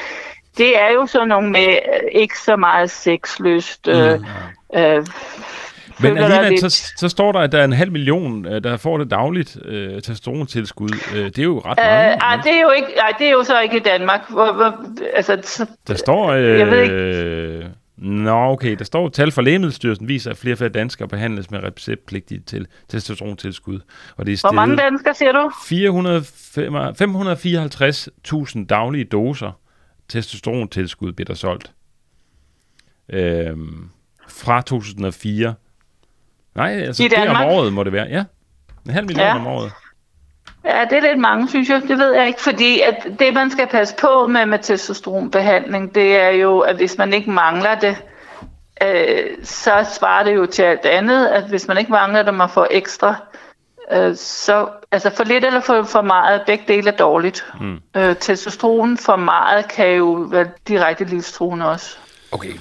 [0.58, 4.20] det er jo sådan nogle med øh, ikke så meget sexlyst, øh,
[4.76, 5.06] øh,
[6.04, 8.78] Men alligevel, lidt- så, så står der, at der er en halv million, øh, der
[8.78, 10.90] får det dagligt øh, testosterontilskud.
[11.16, 12.12] Øh, det er jo ret mange.
[12.12, 14.22] Øh, ej, det er jo ikke, ej, det er jo så ikke i Danmark.
[14.30, 14.86] Hvor, hvor,
[15.16, 16.34] altså, så, Der står...
[16.34, 17.66] Jeg ved Øh,
[17.98, 18.76] Nå, okay.
[18.76, 22.68] Der står, tal fra Lægemiddelstyrelsen viser, at flere og flere danskere behandles med receptpligtige til
[22.90, 23.80] testosterontilskud.
[24.18, 25.52] Og det er hvor mange danskere siger du?
[25.68, 26.76] 405
[28.60, 29.60] 554.000 daglige doser
[30.10, 31.72] testosterontilskud bliver der solgt.
[33.10, 33.90] Øhm,
[34.30, 35.54] fra 2004.
[36.56, 37.48] Nej, altså I det er om Danmark?
[37.52, 38.08] året må det være.
[38.10, 38.24] Ja,
[38.86, 39.36] en halv million Ja.
[39.36, 39.72] om året.
[40.66, 41.82] Ja, det er lidt mange, synes jeg.
[41.88, 46.22] Det ved jeg ikke, fordi at det, man skal passe på med, med testosteronbehandling, det
[46.22, 47.98] er jo, at hvis man ikke mangler det,
[48.84, 52.50] øh, så svarer det jo til alt andet, at hvis man ikke mangler det, man
[52.50, 53.16] får ekstra,
[53.92, 57.46] øh, så altså for lidt eller for, for meget, begge dele er dårligt.
[57.60, 57.80] Mm.
[57.98, 61.98] Øh, testosteron for meget kan jo være direkte livstruende også.
[62.32, 62.54] Okay.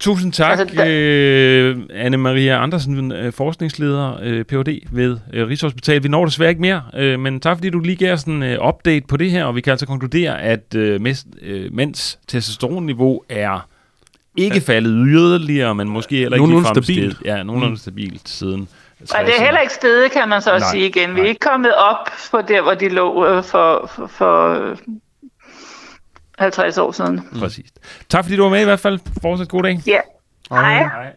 [0.00, 4.82] Tusind tak, Altså, øh, Anne-Maria Andersen, øh, forskningsleder, øh, Ph.D.
[4.90, 6.02] ved øh, Rigshospitalet.
[6.02, 8.68] Vi når desværre ikke mere, øh, men tak fordi du lige gav os en øh,
[8.68, 13.22] update på det her, og vi kan altså konkludere, at øh, mest, øh, mænds testosteronniveau
[13.28, 13.66] er
[14.36, 17.16] ikke faldet yderligere, men måske heller ikke Nogenlunde ligefrem stabilt.
[17.24, 17.76] Ja, nogenlunde mm.
[17.76, 18.68] stabilt siden.
[19.00, 21.10] Og det er heller ikke stedet, kan man så Nej, Nej, sige igen.
[21.10, 21.24] Vi nej.
[21.24, 24.76] er ikke kommet op på der, hvor de lå øh, for, for, for
[26.40, 27.20] 50 år siden.
[27.38, 27.66] Præcis.
[28.08, 28.98] Tak fordi du var med i hvert fald.
[29.22, 29.80] Fortsat god dag.
[29.86, 30.00] Ja.
[30.50, 30.78] Hej.
[30.82, 31.12] Hej.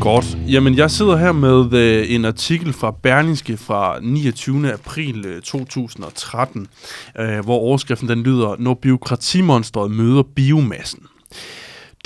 [0.00, 0.38] Godt.
[0.48, 4.72] Jamen, jeg sidder her med øh, en artikel fra Berlingske fra 29.
[4.72, 6.66] april øh, 2013,
[7.18, 11.02] øh, hvor overskriften den lyder, Når byråkratimonstret møder biomassen.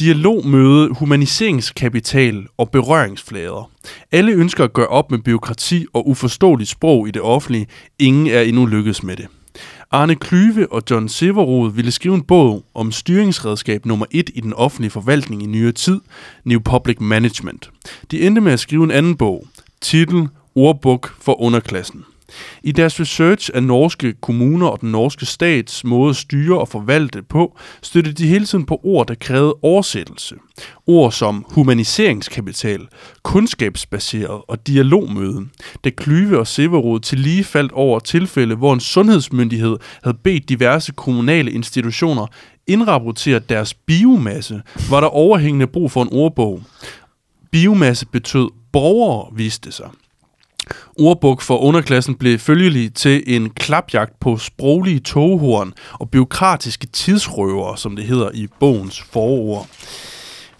[0.00, 3.70] Dialogmøde, humaniseringskapital og berøringsflader.
[4.12, 7.66] Alle ønsker at gøre op med byråkrati og uforståeligt sprog i det offentlige.
[7.98, 9.26] Ingen er endnu lykkedes med det.
[9.94, 14.52] Arne Klyve og John Severod ville skrive en bog om styringsredskab nummer 1 i den
[14.52, 16.00] offentlige forvaltning i nyere tid,
[16.44, 17.70] New Public Management.
[18.10, 19.46] De endte med at skrive en anden bog,
[19.80, 22.04] titel Ordbog for underklassen.
[22.62, 27.22] I deres research af norske kommuner og den norske stats måde at styre og forvalte
[27.22, 30.34] på, støttede de hele tiden på ord, der krævede oversættelse.
[30.86, 32.86] Ord som humaniseringskapital,
[33.22, 35.46] kundskabsbaseret og dialogmøde,
[35.84, 40.92] da Klyve og Severod til lige faldt over tilfælde, hvor en sundhedsmyndighed havde bedt diverse
[40.92, 42.26] kommunale institutioner
[42.66, 46.62] indrapportere deres biomasse, var der overhængende brug for en ordbog.
[47.50, 49.90] Biomasse betød borgere, viste sig.
[50.98, 57.96] Ordbog for underklassen blev følgelig til en klapjagt på sproglige toghorn og byråkratiske tidsrøver, som
[57.96, 59.68] det hedder i bogens forord.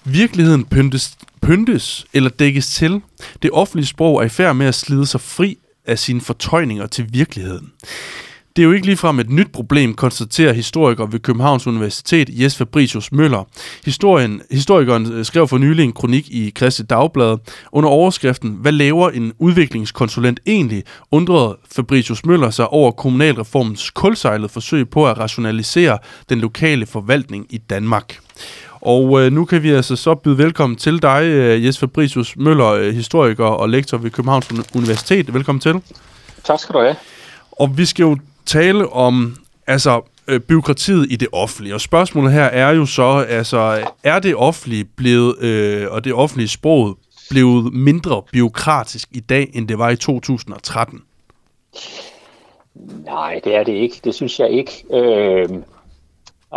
[0.04, 3.00] Virkeligheden pyntes, pyntes eller dækkes til.
[3.42, 7.06] Det offentlige sprog er i færd med at slide sig fri af sine fortøjninger til
[7.12, 7.72] virkeligheden.
[8.56, 13.12] Det er jo ikke ligefrem et nyt problem, konstaterer historiker ved Københavns Universitet, Jes Fabricius
[13.12, 13.44] Møller.
[13.84, 17.38] Historien, historikeren øh, skrev for nylig en kronik i Christi Dagblad
[17.72, 20.84] under overskriften Hvad laver en udviklingskonsulent egentlig?
[21.10, 25.98] undrede Fabricius Møller sig over kommunalreformens kulsejlede forsøg på at rationalisere
[26.28, 28.18] den lokale forvaltning i Danmark.
[28.80, 32.68] Og øh, nu kan vi altså så byde velkommen til dig, øh, Jes Fabricius Møller,
[32.68, 35.34] øh, historiker og lektor ved Københavns Universitet.
[35.34, 35.80] Velkommen til.
[36.44, 36.96] Tak skal du have.
[37.52, 38.16] Og vi skal jo
[38.46, 39.36] tale om
[39.66, 41.74] altså øh, byråkratiet i det offentlige.
[41.74, 46.48] Og spørgsmålet her er jo så, altså er det offentlige blevet, øh, og det offentlige
[46.48, 46.98] sprog
[47.30, 51.02] blevet mindre byråkratisk i dag, end det var i 2013?
[53.04, 54.00] Nej, det er det ikke.
[54.04, 54.84] Det synes jeg ikke.
[54.92, 55.48] Øh,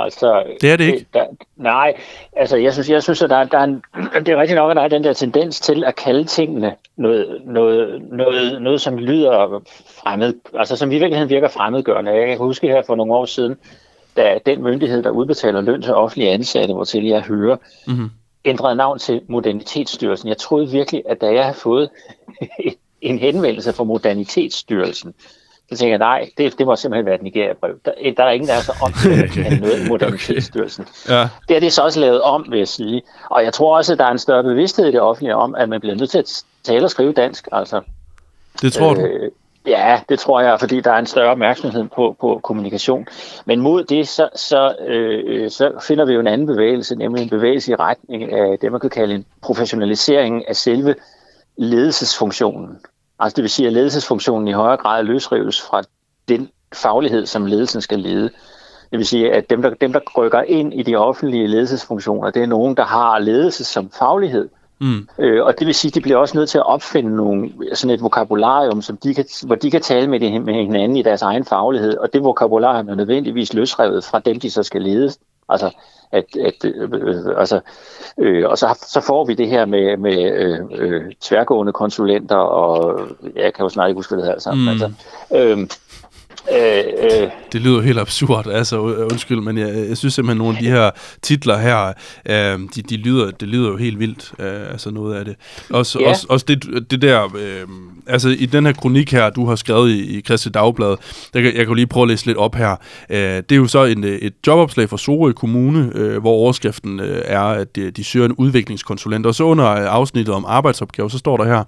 [0.03, 1.05] altså, Det er det ikke?
[1.13, 1.25] Der,
[1.55, 1.93] nej,
[2.35, 3.83] altså jeg synes, jeg synes at der, er- der er en,
[4.25, 7.41] det er rigtigt nok, at der er den der tendens til at kalde tingene noget,
[7.45, 9.61] noget, noget, noget som lyder
[10.03, 12.11] fremmed, altså som i virkeligheden virker fremmedgørende.
[12.11, 13.55] Jeg kan huske her for nogle år siden,
[14.17, 18.09] da den myndighed, der udbetaler løn til offentlige ansatte, hvor til jeg hører, Mhm.
[18.45, 20.29] ændrede navn til Modernitetsstyrelsen.
[20.29, 21.89] Jeg troede virkelig, at da jeg havde fået
[23.01, 25.13] en henvendelse fra Modernitetsstyrelsen,
[25.69, 27.79] så tænkte jeg, nej, det, det må simpelthen være et Nigeria-brev.
[27.85, 30.85] Der, der er ingen, der er så om til at kalde noget Modernitetsstyrelsen.
[31.09, 31.29] Ja.
[31.49, 33.01] Det er det så også lavet om, vil jeg sige.
[33.29, 35.69] Og jeg tror også, at der er en større bevidsthed i det offentlige om, at
[35.69, 37.47] man bliver nødt til at tale og skrive dansk.
[37.51, 37.81] Altså,
[38.61, 39.01] Det tror du?
[39.01, 39.31] Øh,
[39.67, 43.07] Ja, det tror jeg, fordi der er en større opmærksomhed på, på kommunikation.
[43.45, 47.29] Men mod det, så, så, øh, så finder vi jo en anden bevægelse, nemlig en
[47.29, 50.95] bevægelse i retning af det, man kan kalde en professionalisering af selve
[51.57, 52.77] ledelsesfunktionen.
[53.19, 55.81] Altså det vil sige, at ledelsesfunktionen i højere grad løsrives fra
[56.27, 58.29] den faglighed, som ledelsen skal lede.
[58.91, 62.43] Det vil sige, at dem der, dem, der rykker ind i de offentlige ledelsesfunktioner, det
[62.43, 64.49] er nogen, der har ledelse som faglighed.
[64.81, 65.07] Mm.
[65.19, 67.93] Øh, og det vil sige, at de bliver også nødt til at opfinde nogle, sådan
[67.95, 71.21] et vokabularium, som de kan, hvor de kan tale med, det, med hinanden i deres
[71.21, 71.97] egen faglighed.
[71.97, 75.11] Og det vokabularium er nødvendigvis løsrevet fra dem, de så skal lede.
[75.49, 75.71] Altså,
[76.11, 76.89] at, at, øh,
[77.37, 77.59] altså,
[78.17, 82.99] øh, og så, så får vi det her med, med øh, øh, tværgående konsulenter, og
[83.35, 84.63] jeg kan jo snart ikke huske, hvad det hedder sammen.
[84.63, 84.69] Mm.
[84.69, 84.91] Altså,
[85.35, 85.67] øh,
[86.51, 87.29] Øh, øh.
[87.51, 90.91] Det lyder helt absurd, altså undskyld, men jeg, jeg synes simpelthen, nogle af de her
[91.21, 91.93] titler her,
[92.29, 95.35] øh, de, de lyder, det lyder jo helt vildt, øh, altså noget af det.
[95.69, 96.09] Også, yeah.
[96.09, 97.67] også, også det, det der, øh,
[98.07, 100.95] altså i den her kronik her, du har skrevet i, i Christi Dagblad,
[101.33, 102.75] der, jeg kan lige prøve at læse lidt op her.
[103.09, 107.21] Øh, det er jo så en, et jobopslag fra Sorø Kommune, øh, hvor overskriften øh,
[107.25, 111.37] er, at de, de søger en udviklingskonsulent, og så under afsnittet om arbejdsopgaver, så står
[111.37, 111.63] der her,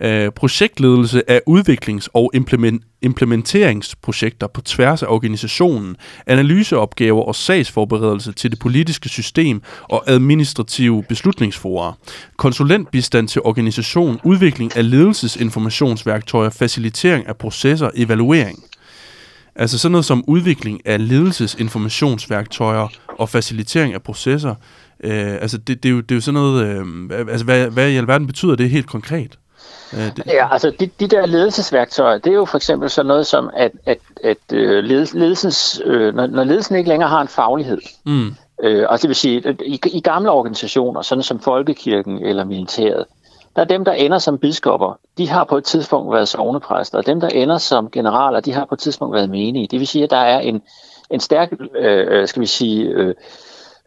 [0.00, 4.13] øh, projektledelse af udviklings- og implement, implementeringsprojekter
[4.46, 5.96] på tværs af organisationen,
[6.26, 11.92] analyseopgaver og sagsforberedelse til det politiske system og administrative beslutningsforer,
[12.36, 18.64] konsulentbistand til organisation, udvikling af ledelsesinformationsværktøjer, facilitering af processer, evaluering.
[19.56, 22.88] Altså sådan noget som udvikling af ledelsesinformationsværktøjer
[23.18, 24.54] og facilitering af processer.
[25.04, 27.90] Øh, altså det, det, er jo, det er jo sådan noget, øh, altså hvad, hvad
[27.90, 29.38] i alverden betyder det helt konkret?
[29.96, 30.26] Øh, det...
[30.26, 33.72] Ja, altså de, de der ledelsesværktøjer, det er jo for eksempel sådan noget som, at,
[33.86, 38.34] at, at øh, ledelsens, øh, når, når ledelsen ikke længere har en faglighed, mm.
[38.62, 43.04] øh, altså det vil sige, at i, i gamle organisationer, sådan som Folkekirken eller militæret,
[43.56, 47.06] der er dem, der ender som biskopper, de har på et tidspunkt været sovnepræster, og
[47.06, 49.66] dem, der ender som generaler, de har på et tidspunkt været menige.
[49.66, 50.62] Det vil sige, at der er en,
[51.10, 53.14] en stærk, øh, øh skal vi sige, øh,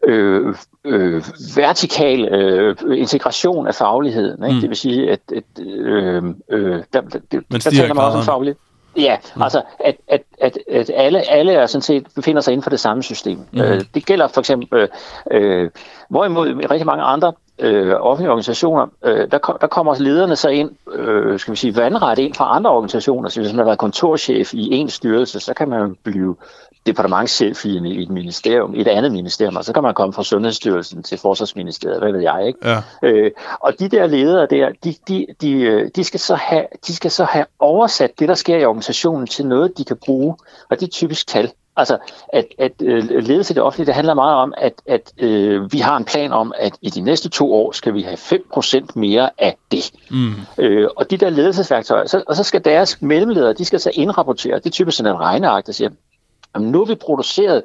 [0.04, 1.22] øh, øh,
[1.56, 4.44] vertikal øh, integration af fagligheden.
[4.44, 4.54] Ikke?
[4.54, 4.60] Mm.
[4.60, 8.56] Det vil sige, at, at øh, øh, der, der, der taler man også om faglighed.
[8.96, 9.42] Ja, mm.
[9.42, 12.80] altså at, at, at, at alle, alle er sådan set befinder sig inden for det
[12.80, 13.38] samme system.
[13.52, 13.60] Mm.
[13.60, 14.88] Øh, det gælder for eksempel,
[15.30, 15.70] øh,
[16.10, 20.70] hvorimod i rigtig mange andre øh, offentlige organisationer, øh, der, der kommer lederne så ind,
[20.92, 23.28] øh, skal vi sige, vandret ind fra andre organisationer.
[23.28, 26.36] Så hvis man har været kontorchef i en styrelse, så kan man blive
[26.86, 30.24] departementchef i, i et ministerium, i et andet ministerium, og så kan man komme fra
[30.24, 32.58] Sundhedsstyrelsen til Forsvarsministeriet, hvad ved jeg, ikke?
[32.68, 32.82] Ja.
[33.02, 36.96] Øh, og de der ledere der, de, de, de, øh, de, skal så have, de
[36.96, 40.36] skal så have oversat det, der sker i organisationen, til noget, de kan bruge,
[40.70, 41.52] og det er typisk tal.
[41.78, 41.98] Altså,
[42.32, 45.78] at, at øh, ledelse i det offentlige, det handler meget om, at, at øh, vi
[45.78, 49.30] har en plan om, at i de næste to år skal vi have 5% mere
[49.38, 49.92] af det.
[50.10, 50.32] Mm.
[50.58, 54.54] Øh, og de der ledelsesværktøjer, så, og så skal deres mellemledere, de skal så indrapportere,
[54.54, 55.90] det er typisk sådan en regneagt, der siger,
[56.54, 57.62] Jamen, nu har vi produceret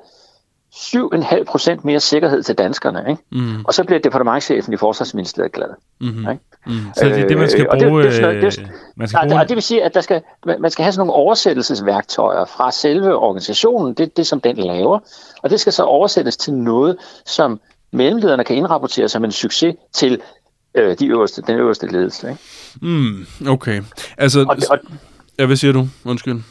[0.76, 3.22] 7,5 procent mere sikkerhed til danskerne, ikke?
[3.32, 3.66] Mm.
[3.66, 5.68] og så bliver departementchefen i Forsvarsministeriet glad.
[6.02, 6.30] Mm-hmm.
[6.30, 6.44] Ikke?
[6.66, 6.74] Mm.
[6.96, 8.04] Så det er det, man skal bruge...
[8.04, 9.42] Øh, det, det, det, det, man skal bruge...
[9.42, 13.16] Og det vil sige, at der skal, man skal have sådan nogle oversættelsesværktøjer fra selve
[13.16, 15.00] organisationen, det det, som den laver,
[15.44, 17.60] og det skal så oversættes til noget, som
[17.92, 20.22] mellemlederne kan indrapportere som en succes til
[20.76, 22.30] øh, de øverste, den øverste ledelse.
[22.30, 22.42] Ikke?
[22.82, 23.82] Mm, okay.
[24.18, 24.80] Altså, og, og,
[25.40, 25.88] ja, hvad siger du?
[26.06, 26.42] Undskyld.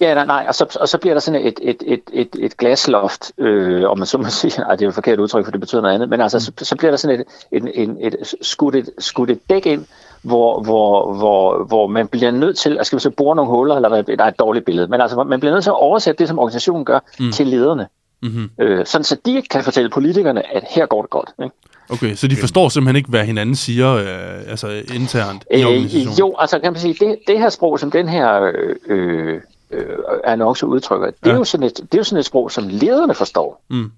[0.00, 0.44] Ja, nej, nej.
[0.48, 3.98] Og, så, og så bliver der sådan et, et, et, et, et glasloft, øh, om
[3.98, 5.94] man så må sige, nej, det er jo et forkert udtryk, for det betyder noget
[5.94, 9.30] andet, men altså, så, så bliver der sådan et, et, et, et, skudt, et, skudt
[9.30, 9.86] et dæk ind,
[10.22, 13.74] hvor, hvor, hvor, hvor man bliver nødt til, at skal vi så bore nogle huller,
[13.74, 16.28] eller der er et dårligt billede, men altså, man bliver nødt til at oversætte det,
[16.28, 17.32] som organisationen gør, mm.
[17.32, 17.86] til lederne.
[18.22, 18.50] Mm-hmm.
[18.60, 21.30] Øh, sådan så de kan fortælle politikerne, at her går det godt.
[21.42, 21.54] Ikke?
[21.90, 26.12] Okay, så de forstår simpelthen ikke, hvad hinanden siger, øh, altså internt i øh, organisationen?
[26.12, 28.52] Øh, jo, altså kan man sige, det, det her sprog, som den her
[28.86, 29.40] øh,
[29.70, 31.30] øh, annonce udtrykker, det, ja.
[31.30, 33.62] er jo sådan et, det er jo sådan et sprog, som lederne forstår.
[33.70, 33.92] Mm.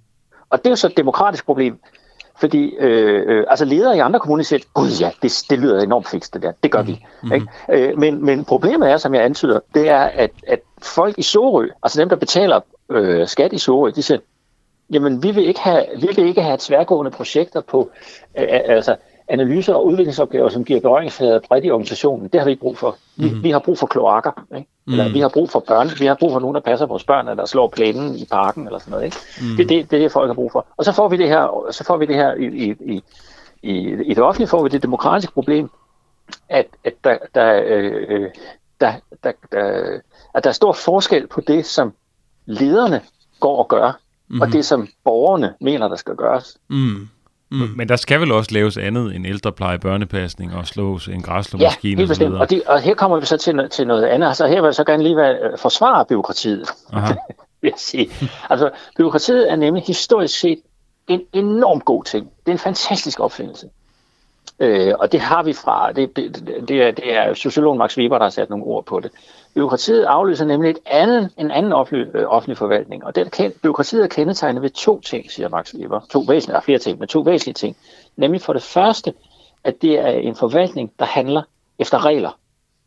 [0.50, 1.80] Og det er jo så et demokratisk problem,
[2.40, 6.08] fordi øh, øh, altså ledere i andre kommuner siger, gud ja, det, det lyder enormt
[6.08, 7.04] fikst det der, det gør vi.
[7.22, 7.32] Mm.
[7.32, 7.46] Ikke?
[7.72, 11.68] Øh, men, men problemet er, som jeg antyder, det er, at, at folk i Sorø,
[11.82, 12.60] altså dem, der betaler
[12.90, 14.18] øh, skat i Sorø, de siger,
[14.90, 17.90] jamen vi vil ikke have, vi vil ikke have tværgående projekter på,
[18.38, 18.96] øh, altså
[19.30, 22.96] analyser og udviklingsopgaver, som giver berøringsflader bredt i organisationen, det har vi ikke brug for.
[23.16, 23.42] Vi, mm.
[23.42, 24.68] vi har brug for kloakker, ikke?
[24.86, 25.14] eller mm.
[25.14, 27.46] vi har brug for børn, vi har brug for nogen, der passer vores børn, eller
[27.46, 29.04] slår plænen i parken, eller sådan noget.
[29.04, 29.16] Ikke?
[29.40, 29.56] Mm.
[29.56, 30.66] Det, det, det er det, folk har brug for.
[30.76, 33.02] Og så får vi det her, så får vi det her i, i, i,
[33.62, 35.70] i, i det offentlige, får vi det demokratiske problem,
[36.48, 38.28] at, at der, der, øh,
[38.80, 38.92] der,
[39.24, 39.98] der, der,
[40.34, 41.92] at der er stor forskel på det, som
[42.46, 43.00] lederne
[43.40, 44.40] går og gør, mm.
[44.40, 46.58] og det, som borgerne mener, der skal gøres.
[46.68, 47.08] Mm.
[47.50, 47.68] Mm.
[47.76, 51.96] Men der skal vel også laves andet end ældrepleje, børnepasning og slås en græsslåmaskine ja,
[51.96, 52.34] helt bestemt.
[52.34, 54.28] Og, det, og her kommer vi så til, til noget andet.
[54.28, 56.68] Altså her vil jeg så gerne lige være, øh, forsvare byråkratiet,
[57.62, 58.10] vil jeg sige.
[58.50, 60.58] Altså, byråkratiet er nemlig historisk set
[61.08, 62.30] en enormt god ting.
[62.40, 63.66] Det er en fantastisk opfindelse.
[64.60, 66.34] Øh, og det har vi fra, det, det,
[66.68, 69.10] det, er, det er sociologen Max Weber, der har sat nogle ord på det.
[69.54, 74.02] Byråkratiet afløser nemlig et andet, en anden offentlig, øh, offentlig forvaltning, og det er, byråkratiet
[74.02, 76.00] er kendetegnet ved to ting, siger Max Weber.
[76.10, 77.76] To væsentlige, der flere ting, men to væsentlige ting.
[78.16, 79.14] Nemlig for det første,
[79.64, 81.42] at det er en forvaltning, der handler
[81.78, 82.30] efter regler.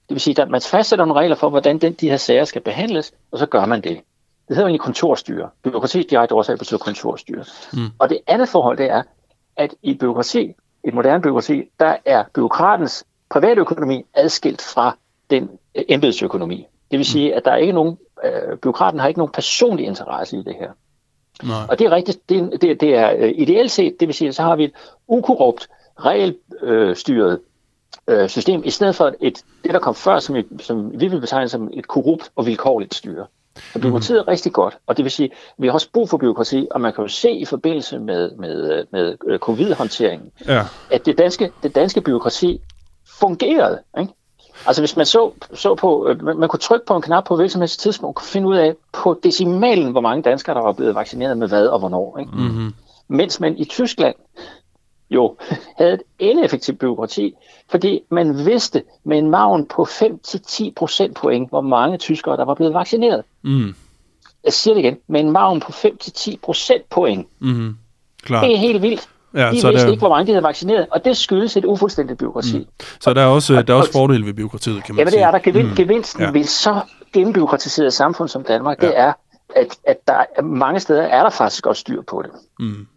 [0.10, 2.62] Det vil sige, at man fastsætter nogle regler for, hvordan den, de her sager skal
[2.62, 4.00] behandles, og så gør man det.
[4.48, 5.50] Det hedder egentlig kontorstyre.
[5.64, 7.46] Byråkrati direkte årsag betyder kontorstyre.
[7.74, 7.80] Mm.
[8.00, 9.04] Og det andet forhold, det er,
[9.56, 10.54] at i byråkrati,
[10.84, 14.98] et moderne byråkrati, der er byråkratens private økonomi adskilt fra
[15.30, 16.68] den øh, embedsøkonomi.
[16.92, 20.38] Det vil sige, at der er ikke nogen, øh, byråkraten har ikke nogen personlig interesse
[20.38, 20.72] i det her.
[21.44, 21.66] Nej.
[21.70, 24.36] Og det er rigtigt, det, det, det er øh, ideelt set, det vil sige, at
[24.36, 24.74] så har vi et
[25.08, 25.70] ukorrupt,
[26.00, 27.40] regelstyret
[28.08, 31.20] øh, system, i stedet for et, det, der kom før, som, et, som vi vil
[31.20, 33.26] betegne som et korrupt og vilkårligt styre.
[33.76, 36.18] Og byråkratiet er rigtig godt, og det vil sige, at vi har også brug for
[36.18, 40.62] byråkrati, og man kan jo se i forbindelse med, med, med øh, covid-håndteringen, ja.
[40.92, 42.62] at det danske, det danske byråkrati
[43.20, 43.80] fungerede.
[44.00, 44.14] Ikke?
[44.66, 47.36] Altså hvis man så, så på, øh, man, man kunne trykke på en knap på
[47.36, 50.62] hvilket som helst tidspunkt, og kunne finde ud af på decimalen, hvor mange danskere, der
[50.62, 52.18] var blevet vaccineret med hvad og hvornår.
[52.20, 52.32] Ikke?
[52.32, 52.74] Mm-hmm.
[53.08, 54.16] Mens man i Tyskland
[55.10, 55.38] jo
[55.78, 57.34] havde et ineffektivt byråkrati,
[57.72, 62.74] fordi man vidste med en maven på 5-10 procentpoint, hvor mange tyskere, der var blevet
[62.74, 63.24] vaccineret.
[63.42, 63.76] Mm.
[64.44, 67.28] Jeg siger det igen, med en maven på 5-10 procentpoint.
[67.40, 67.76] Mm.
[68.24, 68.44] Klar.
[68.44, 69.10] Det er helt vildt.
[69.34, 69.92] Ja, de så vidste der...
[69.92, 72.58] ikke, hvor mange de havde vaccineret, og det skyldes et ufuldstændigt byråkrati.
[72.58, 72.66] Mm.
[73.00, 75.20] Så der er også, og, der er også fordele ved byråkratiet, kan man ja, sige.
[75.20, 75.52] Ja, det er der.
[75.52, 75.76] Gevin, mm.
[75.76, 76.32] Gevinsten ja.
[76.32, 76.80] ved så
[77.14, 78.88] gennembyråkratiseret samfund som Danmark, ja.
[78.88, 79.14] det er,
[79.56, 82.32] at, at der mange steder er der faktisk også styr på det.
[82.60, 82.88] Mm.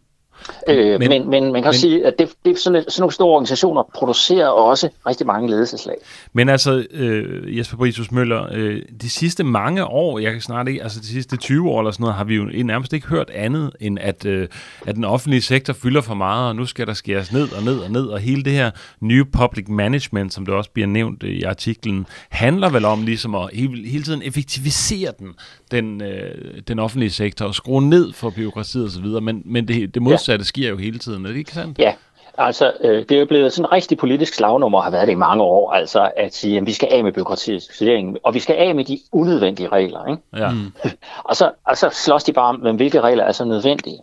[0.69, 3.29] Øh, men, men, men man kan men, sige, at det, det, sådan, sådan nogle store
[3.29, 5.97] organisationer producerer også rigtig mange ledelseslag.
[6.33, 10.83] Men altså, øh, Jesper Britus Møller, øh, de sidste mange år, jeg kan snart ikke,
[10.83, 13.71] altså de sidste 20 år eller sådan noget, har vi jo nærmest ikke hørt andet,
[13.81, 14.49] end at, øh,
[14.87, 17.79] at den offentlige sektor fylder for meget, og nu skal der skæres ned og ned
[17.79, 21.43] og ned, og hele det her New Public Management, som det også bliver nævnt i
[21.43, 25.29] artiklen, handler vel om ligesom at hele, hele tiden effektivisere den,
[25.71, 30.03] den, øh, den offentlige sektor, og skrue ned for byråkratiet osv., men, men det, det
[30.03, 31.79] modsatte modsatte sker jo hele tiden, er det ikke sandt?
[31.79, 31.95] Ja,
[32.39, 35.17] altså øh, det er jo blevet sådan en rigtig politisk slagnummer, har været det i
[35.17, 38.75] mange år, altså at sige, at vi skal af med byråkratiseringen, og vi skal af
[38.75, 40.07] med de unødvendige regler.
[40.07, 40.23] Ikke?
[40.37, 40.51] Ja.
[40.51, 40.73] Mm.
[41.29, 43.99] og, så, og så slås de bare om, hvilke regler er så nødvendige.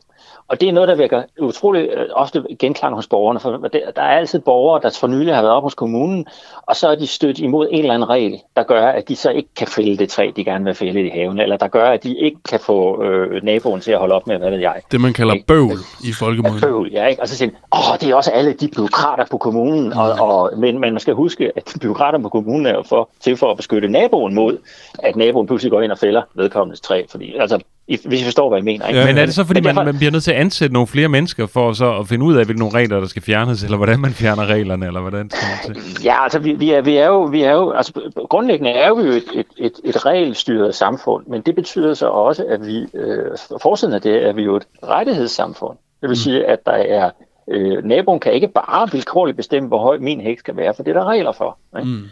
[0.53, 3.57] Og det er noget, der virker utroligt øh, ofte genklang hos borgerne, for
[3.95, 6.25] der er altid borgere, der for nylig har været op hos kommunen,
[6.61, 9.29] og så er de stødt imod en eller anden regel, der gør, at de så
[9.29, 12.03] ikke kan fælde det træ, de gerne vil fælde i haven, eller der gør, at
[12.03, 14.81] de ikke kan få øh, naboen til at holde op med, hvad ved jeg.
[14.91, 15.45] Det, man kalder ikke?
[15.47, 16.59] bøvl i folkemåden.
[16.59, 17.21] Ja, bøvl, ja, ikke?
[17.21, 19.97] Og så siger åh, det er også alle de byråkrater på kommunen, mm.
[19.97, 23.37] og, og, men, men man skal huske, at byråkrater på kommunen er jo for, til
[23.37, 24.57] for at beskytte naboen mod,
[24.99, 28.57] at naboen pludselig går ind og fælder vedkommendes træ, fordi altså hvis I forstår, hvad
[28.57, 28.87] jeg mener.
[28.87, 28.99] Ikke?
[28.99, 29.05] Ja.
[29.05, 31.47] Men er det så, fordi man, man bliver nødt til at ansætte nogle flere mennesker
[31.47, 34.11] for så at finde ud af, hvilke nogle regler, der skal fjernes, eller hvordan man
[34.11, 37.41] fjerner reglerne, eller hvordan skal man Ja, altså vi, vi, er, vi er jo, vi
[37.41, 41.55] er jo altså, grundlæggende er vi jo et, et, et, et regelstyret samfund, men det
[41.55, 43.31] betyder så også, at vi, øh,
[43.61, 45.77] forsiden af det, er vi jo et rettighedssamfund.
[46.01, 46.15] Det vil mm.
[46.15, 47.09] sige, at der er,
[47.47, 50.95] øh, naboen kan ikke bare vilkårligt bestemme, hvor høj min hæk skal være, for det
[50.95, 51.57] er der regler for.
[51.77, 51.89] Ikke?
[51.89, 52.03] Mm.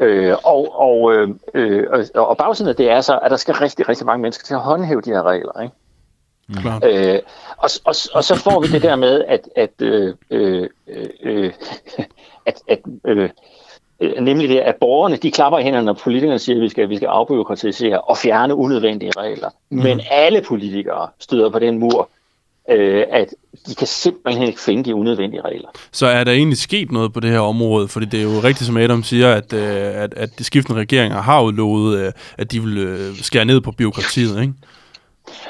[0.00, 3.88] Øh, og, og, øh, øh, og bagsiden af det er så, at der skal rigtig,
[3.88, 5.62] rigtig mange mennesker til at håndhæve de her regler.
[5.62, 5.74] Ikke?
[6.48, 6.88] Mm.
[6.88, 7.18] Øh,
[7.56, 10.68] og, og, og så får vi det der med, at, at, øh, øh,
[11.22, 11.52] øh,
[12.46, 13.30] at, at øh,
[14.20, 16.96] nemlig det, at borgerne de klapper i hænderne, når politikerne siger, at vi skal, vi
[16.96, 19.50] skal afbyråkratisere og fjerne unødvendige regler.
[19.70, 19.82] Mm.
[19.82, 22.08] Men alle politikere støder på den mur,
[22.70, 23.28] øh, at
[23.68, 25.68] de kan simpelthen ikke finde de unødvendige regler.
[25.92, 27.88] Så er der egentlig sket noget på det her område?
[27.88, 31.22] Fordi det er jo rigtigt, som Adam siger, at, øh, at, at de skiftende regeringer
[31.22, 34.52] har udlovet, øh, at de vil øh, skære ned på byråkratiet, ikke?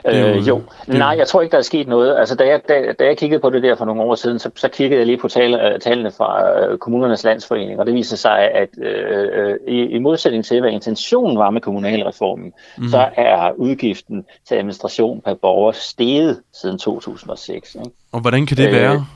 [0.06, 2.18] Øh, jo, nej, jeg tror ikke, der er sket noget.
[2.18, 4.50] Altså, da jeg, da, da jeg kiggede på det der for nogle år siden, så,
[4.56, 8.16] så kiggede jeg lige på tal, øh, tallene fra uh, kommunernes landsforening, og det viser
[8.16, 12.88] sig, at uh, i, i modsætning til, hvad intentionen var med kommunalreformen, mm.
[12.88, 17.74] så er udgiften til administration per borger steget siden 2006.
[17.74, 17.90] Ikke?
[18.12, 19.06] Og hvordan kan det øh, være?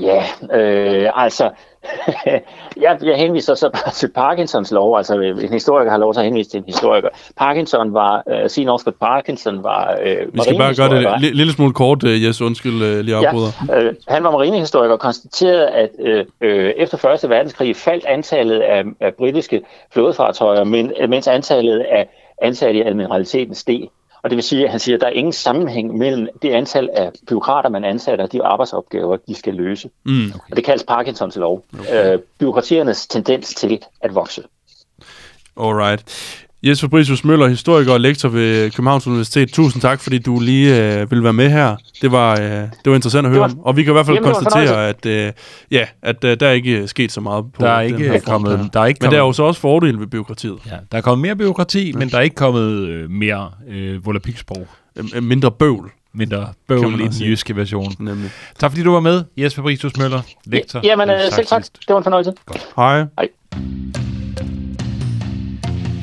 [0.00, 0.24] Ja,
[0.58, 1.50] øh, altså,
[2.84, 6.26] jeg, jeg henviser så bare til Parkinsons lov, altså en historiker har lov til at
[6.26, 7.08] henvise til en historiker.
[7.36, 8.62] Parkinson var, uh, C.
[8.66, 12.40] Northcote Parkinson var uh, Vi skal bare gøre det en lille smule kort, uh, Jes,
[12.40, 13.52] undskyld uh, lige afbryder.
[13.68, 17.30] Ja, uh, han var marinehistoriker og konstaterede, at uh, uh, efter 1.
[17.30, 19.62] verdenskrig faldt antallet af, af britiske
[19.92, 22.08] flådefartøjer, men, mens antallet af
[22.42, 23.88] ansatte i admiraliteten steg.
[24.22, 26.90] Og det vil sige, at han siger, at der er ingen sammenhæng mellem det antal
[26.92, 29.90] af byråkrater, man ansætter, og de arbejdsopgaver, de skal løse.
[30.04, 30.26] Mm.
[30.26, 30.50] Okay.
[30.50, 31.64] Og det kaldes Parkinsons lov.
[31.80, 32.12] Okay.
[32.12, 34.42] Øh, byråkratiernes tendens til at vokse.
[35.60, 36.47] Alright.
[36.62, 39.52] Jes Fabricius Møller, historiker og lektor ved Københavns Universitet.
[39.52, 41.76] Tusind tak, fordi du lige øh, ville være med her.
[42.02, 43.60] Det var, øh, det var interessant at høre var, om.
[43.60, 45.32] Og vi kan i hvert fald jamen, konstatere, at, øh,
[45.70, 48.20] ja, at øh, der er ikke sket så meget på Der er den ikke her
[48.20, 50.58] kommet, front der er ikke Men der er kommet, jo så også fordele ved byråkratiet.
[50.66, 54.66] ja, der er kommet mere byråkrati, men der er ikke kommet øh, mere øh, volapiksprog.
[55.14, 57.92] Øh, Mindre bøvl, Mindre bøvl i den jyske version.
[57.98, 58.30] nemlig.
[58.58, 60.80] Tak fordi du var med, Jesper Fabricius Møller, lektor.
[60.84, 61.62] Jamen, øh, øh, selv tak.
[61.62, 62.32] Det var en fornøjelse.
[62.76, 63.06] Hej.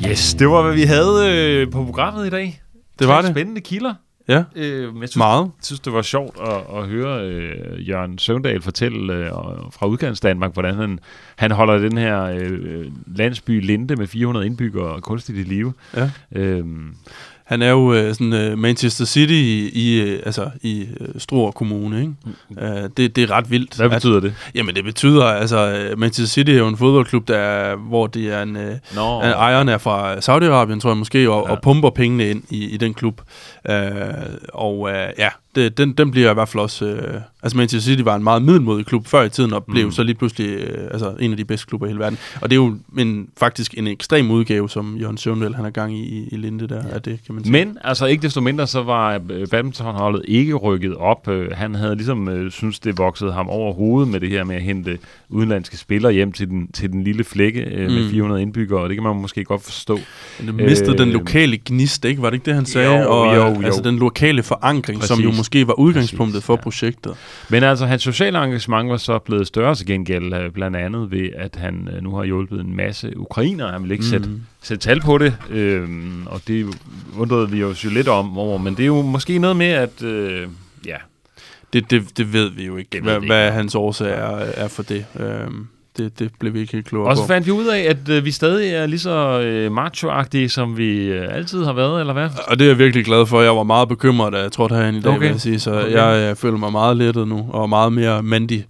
[0.04, 2.62] Yes, det var, hvad vi havde øh, på programmet i dag.
[2.98, 3.34] Det var Tre det.
[3.36, 3.94] Spændende kilder.
[4.28, 5.50] Ja, Øh, men jeg synes, meget.
[5.62, 9.30] synes, det var sjovt at, at høre øh, Jørgen Søvndal fortælle øh,
[9.72, 10.98] fra udgangs Danmark, hvordan han,
[11.36, 12.86] han holder den her øh,
[13.16, 15.72] landsby Linde med 400 indbyggere kunstigt i live.
[15.96, 16.10] Ja.
[16.32, 16.94] Øhm,
[17.46, 21.50] Han er jo øh, sådan øh, Manchester City i, i, øh, altså, i øh, Struer
[21.50, 22.12] Kommune, ikke?
[22.50, 23.76] Uh, det, det er ret vildt.
[23.76, 24.28] hvad betyder det?
[24.46, 25.56] At, jamen, det betyder, altså,
[25.90, 28.56] øh, Manchester City er jo en fodboldklub, der er, hvor det er en...
[28.56, 31.52] Øh, Nå, Uh, ejeren er fra Saudi-Arabien, tror jeg måske, og, Ja.
[31.52, 33.20] og pumper pengene ind i, i den klub.
[33.68, 33.74] Uh,
[34.52, 36.84] og uh, ja, det, den, den bliver i hvert fald også...
[36.84, 39.92] Uh, altså Manchester City var en meget middelmodig klub før i tiden, og blev Mm.
[39.92, 42.18] så lige pludselig uh, altså, en af de bedste klubber i hele verden.
[42.40, 45.98] Og det er jo en, faktisk en ekstrem udgave, som Jørgen Søvndal han er gang
[45.98, 46.94] i, i, Linde der, ja.
[46.94, 47.52] af det, kan man sige.
[47.52, 51.28] Men altså ikke desto mindre, så var øh, badmintonholdet ikke rykket op.
[51.28, 54.56] Øh, Han havde ligesom øh, synes det voksede ham over hovedet med det her med
[54.56, 58.10] at hente udenlandske spillere hjem til den, til den lille flække øh, med Mm.
[58.10, 59.98] 400 indbyggere, og det kan man måske godt forstå.
[60.46, 62.22] Det mistede Øh, den lokale gnist, ikke?
[62.22, 63.02] Var det ikke det, han sagde?
[63.02, 63.62] Jo, og, jo, øh, jo.
[63.66, 65.16] Altså den lokale forankring, Præcis.
[65.16, 66.60] som jo måske var udgangspunktet Præcis, for ja.
[66.60, 67.12] projektet.
[67.50, 71.56] Men altså, hans sociale engagement var så blevet større til gengæld, blandt andet ved, at
[71.56, 73.72] han nu har hjulpet en masse ukrainer.
[73.72, 74.10] Han vil ikke mm.
[74.10, 74.28] sætte,
[74.66, 76.66] sætte tal på det, øhm, og det
[77.18, 80.02] undrede vi os jo lidt om over, men det er jo måske noget med, at
[80.02, 80.48] øh,
[80.86, 80.96] ja,
[81.72, 83.26] Det, det, det ved vi jo ikke, hvad, ikke.
[83.26, 85.04] hvad hans årsag er, er for det.
[85.20, 85.66] Øhm,
[85.98, 86.18] det.
[86.18, 87.26] Det blev vi ikke helt klogere Og så på.
[87.26, 90.98] fandt vi ud af, at øh, vi stadig er lige så øh, macho-agtige, som vi
[91.04, 92.28] øh, altid har været, eller hvad?
[92.48, 93.42] Og det er jeg virkelig glad for.
[93.42, 95.20] Jeg var meget bekymret, da jeg trådte herinde i dag, Okay.
[95.20, 95.60] vil jeg sige.
[95.60, 95.92] Så okay.
[95.92, 98.66] jeg, jeg føler mig meget lettet nu, og meget mere mandig,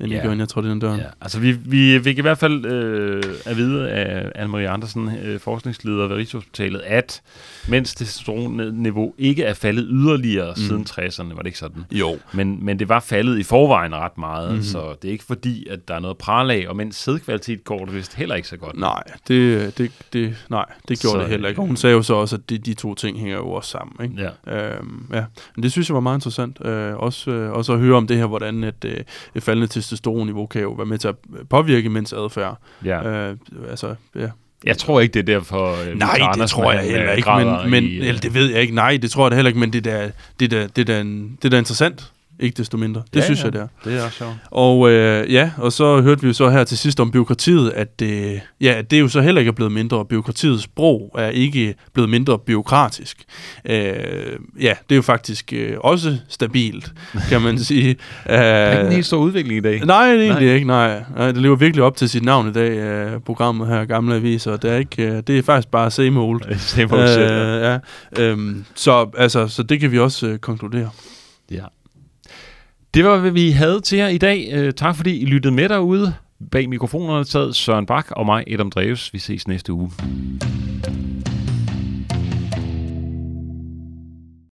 [0.00, 0.14] end Ja.
[0.14, 1.00] jeg gjorde, jeg trådte ind ad døren.
[1.00, 5.40] Ja, altså vi, vi fik i hvert fald øh, at vide af Anne-Marie Andersen, øh,
[5.40, 7.22] forskningsleder ved Rigshospitalet, at
[7.68, 10.62] mens testosteronniveau ikke er faldet yderligere mm.
[10.62, 11.84] siden 60'erne, var det ikke sådan?
[11.92, 12.18] Jo.
[12.32, 14.62] Men, men det var faldet i forvejen ret meget, mm.
[14.62, 17.84] så det er ikke fordi, at der er noget prale af, og mens sædkvalitet går
[17.84, 18.78] det vist heller ikke så godt.
[18.78, 21.60] Nej, det, det, det, nej, det gjorde Så, det heller ikke.
[21.60, 24.10] Og hun sagde jo så også, at de, de to ting hænger jo også sammen.
[24.10, 24.30] Ikke?
[24.46, 24.74] Ja.
[24.76, 25.24] Øhm, ja,
[25.56, 26.66] men det synes jeg var meget interessant.
[26.66, 28.96] Øh, også, øh, også at høre om det her, hvordan et, øh,
[29.34, 31.14] et faldende testosteronniveau kan jo være med til at
[31.50, 32.58] påvirke mænds adfærd.
[32.84, 33.08] Ja.
[33.08, 33.36] Øh,
[33.70, 34.28] altså, ja.
[34.64, 35.90] Jeg tror ikke, det er derfor...
[35.90, 38.20] Øh, Nej, det Andersen, tror jeg han, heller øh, ikke, men, men i, øh, eller,
[38.20, 38.74] det ved jeg ikke.
[38.74, 40.88] Nej, det tror jeg da heller ikke, men det er da, det er da, det
[40.88, 42.12] er en, det er da interessant.
[42.40, 43.02] Ikke desto mindre.
[43.14, 43.44] Det Ja, synes ja.
[43.44, 43.66] jeg, det er.
[43.84, 44.32] Det er også sjovt.
[44.50, 48.02] Og øh, ja, og så hørte vi jo så her til sidst om byråkratiet, at,
[48.02, 50.04] øh, ja, det jo så heller ikke er blevet mindre.
[50.04, 53.24] Byråkratiets sprog er ikke blevet mindre byråkratisk.
[53.64, 53.80] Øh,
[54.60, 56.92] ja, det er jo faktisk øh, også stabilt,
[57.28, 57.96] kan man sige.
[58.26, 59.80] Der er ikke en Øh, helt stor udvikling i dag.
[59.86, 60.54] Nej, det er egentlig Nej.
[60.54, 61.02] ikke, nej.
[61.16, 61.26] nej.
[61.32, 64.56] Det lever virkelig op til sit navn i dag, øh, programmet her, Gamle Aviser.
[64.56, 66.42] Det er, ikke, øh, det er faktisk bare same old.
[66.58, 67.56] Same old shit, ja.
[67.74, 67.80] Øh,
[68.18, 68.22] ja.
[68.22, 70.90] Øhm, så, altså, så det kan vi også øh, konkludere.
[71.50, 71.64] Ja.
[72.94, 74.48] Det var, hvad vi havde til jer i dag.
[74.52, 76.14] Øh, tak fordi I lyttede med derude.
[76.50, 79.12] Bag mikrofonerne sad Søren Bak og mig, Adam Dreves.
[79.12, 79.90] Vi ses næste uge.